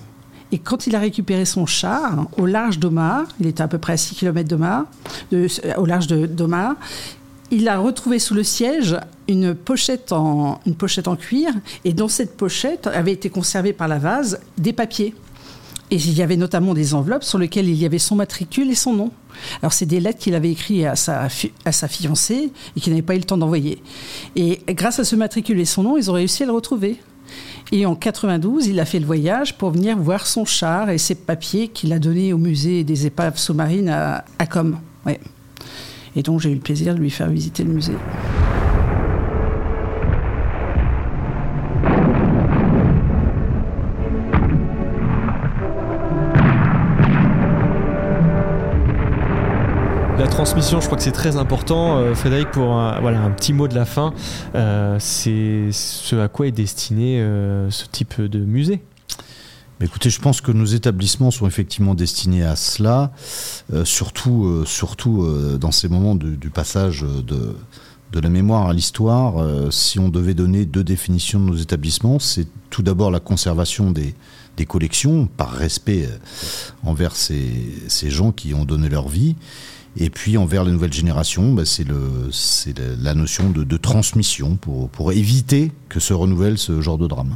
Et 0.51 0.57
quand 0.57 0.87
il 0.87 0.95
a 0.95 0.99
récupéré 0.99 1.45
son 1.45 1.65
char 1.65 2.27
au 2.37 2.45
large 2.45 2.79
d'Omar, 2.79 3.25
il 3.39 3.47
était 3.47 3.61
à 3.61 3.67
peu 3.67 3.77
près 3.77 3.93
à 3.93 3.97
6 3.97 4.15
km 4.15 4.49
d'Omar, 4.49 4.85
au 5.77 5.85
large 5.85 6.07
d'Omar, 6.07 6.75
il 7.51 7.67
a 7.67 7.77
retrouvé 7.77 8.17
sous 8.17 8.33
le 8.33 8.43
siège 8.43 8.97
une 9.27 9.53
pochette, 9.53 10.11
en, 10.13 10.59
une 10.65 10.75
pochette 10.75 11.07
en 11.07 11.15
cuir, 11.15 11.51
et 11.83 11.93
dans 11.93 12.07
cette 12.07 12.35
pochette 12.35 12.87
avait 12.87 13.11
été 13.11 13.29
conservé 13.29 13.73
par 13.73 13.87
la 13.87 13.99
vase 13.99 14.39
des 14.57 14.73
papiers. 14.73 15.13
Et 15.91 15.95
il 15.95 16.13
y 16.13 16.21
avait 16.21 16.37
notamment 16.37 16.73
des 16.73 16.93
enveloppes 16.93 17.25
sur 17.25 17.37
lesquelles 17.37 17.67
il 17.67 17.75
y 17.75 17.85
avait 17.85 17.99
son 17.99 18.15
matricule 18.15 18.71
et 18.71 18.75
son 18.75 18.93
nom. 18.93 19.11
Alors, 19.61 19.73
c'est 19.73 19.85
des 19.85 19.99
lettres 19.99 20.19
qu'il 20.19 20.35
avait 20.35 20.51
écrites 20.51 20.85
à 20.85 20.95
sa, 20.95 21.27
à 21.65 21.71
sa 21.73 21.87
fiancée 21.89 22.51
et 22.77 22.79
qu'il 22.79 22.93
n'avait 22.93 23.01
pas 23.01 23.15
eu 23.15 23.17
le 23.17 23.25
temps 23.25 23.37
d'envoyer. 23.37 23.83
Et 24.37 24.61
grâce 24.69 24.99
à 24.99 25.03
ce 25.03 25.17
matricule 25.17 25.59
et 25.59 25.65
son 25.65 25.83
nom, 25.83 25.97
ils 25.97 26.09
ont 26.09 26.13
réussi 26.13 26.43
à 26.43 26.45
le 26.45 26.53
retrouver. 26.53 26.97
Et 27.73 27.85
en 27.85 27.95
92, 27.95 28.67
il 28.67 28.79
a 28.79 28.85
fait 28.85 28.99
le 28.99 29.05
voyage 29.05 29.57
pour 29.57 29.71
venir 29.71 29.97
voir 29.97 30.27
son 30.27 30.45
char 30.45 30.89
et 30.89 30.97
ses 30.97 31.15
papiers 31.15 31.67
qu'il 31.67 31.91
a 31.91 31.99
donnés 31.99 32.31
au 32.31 32.37
musée 32.37 32.85
des 32.85 33.05
épaves 33.05 33.37
sous-marines 33.37 33.89
à, 33.89 34.23
à 34.39 34.47
Com. 34.47 34.77
Et 36.15 36.23
donc 36.23 36.39
j'ai 36.39 36.51
eu 36.51 36.55
le 36.55 36.59
plaisir 36.59 36.95
de 36.95 36.99
lui 36.99 37.09
faire 37.09 37.29
visiter 37.29 37.63
le 37.63 37.73
musée. 37.73 37.93
La 50.21 50.27
transmission, 50.27 50.79
je 50.79 50.85
crois 50.85 50.97
que 50.97 51.03
c'est 51.03 51.11
très 51.11 51.35
important. 51.35 51.97
Euh, 51.97 52.13
Frédéric, 52.13 52.51
pour 52.51 52.73
un, 52.73 52.99
voilà, 53.01 53.21
un 53.21 53.31
petit 53.31 53.53
mot 53.53 53.67
de 53.67 53.73
la 53.73 53.85
fin, 53.85 54.13
euh, 54.53 54.97
c'est 54.99 55.69
ce 55.71 56.15
à 56.15 56.27
quoi 56.27 56.45
est 56.45 56.51
destiné 56.51 57.19
euh, 57.19 57.71
ce 57.71 57.87
type 57.87 58.21
de 58.21 58.37
musée 58.37 58.83
Écoutez, 59.81 60.09
je 60.09 60.19
pense 60.19 60.41
que 60.41 60.51
nos 60.51 60.65
établissements 60.65 61.31
sont 61.31 61.47
effectivement 61.47 61.95
destinés 61.95 62.43
à 62.43 62.55
cela, 62.55 63.11
surtout, 63.83 64.63
surtout 64.65 65.27
dans 65.59 65.71
ces 65.71 65.87
moments 65.89 66.13
du, 66.13 66.49
passage 66.51 67.01
de, 67.01 67.55
de, 68.11 68.19
la 68.19 68.29
mémoire 68.29 68.67
à 68.67 68.73
l'histoire. 68.73 69.71
si 69.71 69.97
on 69.97 70.09
devait 70.09 70.35
donner 70.35 70.65
deux 70.65 70.83
définitions 70.83 71.39
de 71.39 71.45
nos 71.45 71.55
établissements, 71.55 72.19
c'est 72.19 72.47
tout 72.69 72.83
d'abord 72.83 73.09
la 73.09 73.19
conservation 73.19 73.89
des, 73.89 74.13
des 74.57 74.65
collections, 74.65 75.25
par 75.25 75.51
respect 75.51 76.07
envers 76.83 77.15
ces, 77.15 77.51
ces 77.87 78.11
gens 78.11 78.31
qui 78.31 78.53
ont 78.53 78.65
donné 78.65 78.87
leur 78.87 79.09
vie. 79.09 79.35
Et 79.97 80.09
puis 80.09 80.37
envers 80.37 80.63
les 80.63 80.71
nouvelles 80.71 80.93
générations, 80.93 81.53
bah, 81.53 81.63
c'est 81.65 81.85
la 82.99 83.13
notion 83.13 83.49
de, 83.49 83.77
transmission 83.77 84.55
pour, 84.55 84.89
pour 84.89 85.11
éviter 85.11 85.71
que 85.89 85.99
se 85.99 86.13
renouvelle 86.13 86.57
ce 86.57 86.81
genre 86.81 86.97
de 86.97 87.07
drame. 87.07 87.35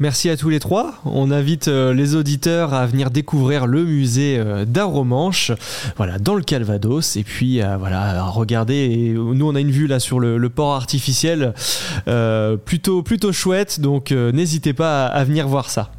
Merci 0.00 0.30
à 0.30 0.36
tous 0.36 0.48
les 0.48 0.60
trois. 0.60 0.94
On 1.04 1.32
invite 1.32 1.66
euh, 1.66 1.92
les 1.92 2.14
auditeurs 2.14 2.72
à 2.72 2.86
venir 2.86 3.10
découvrir 3.10 3.66
le 3.66 3.82
musée 3.82 4.38
euh, 4.38 4.64
d'Aromanche, 4.64 5.50
voilà, 5.96 6.20
dans 6.20 6.36
le 6.36 6.42
Calvados, 6.42 7.16
et 7.16 7.24
puis 7.24 7.60
euh, 7.60 7.76
voilà, 7.76 8.22
à 8.22 8.28
regarder. 8.28 9.12
nous, 9.16 9.48
on 9.48 9.56
a 9.56 9.60
une 9.60 9.72
vue 9.72 9.88
là 9.88 9.98
sur 9.98 10.20
le, 10.20 10.48
port 10.48 10.74
artificiel, 10.74 11.52
plutôt 12.64 13.02
plutôt 13.02 13.32
chouette. 13.32 13.80
Donc, 13.80 14.12
n'hésitez 14.12 14.72
pas 14.72 15.06
à 15.06 15.24
venir 15.24 15.48
voir 15.48 15.68
ça. 15.68 15.90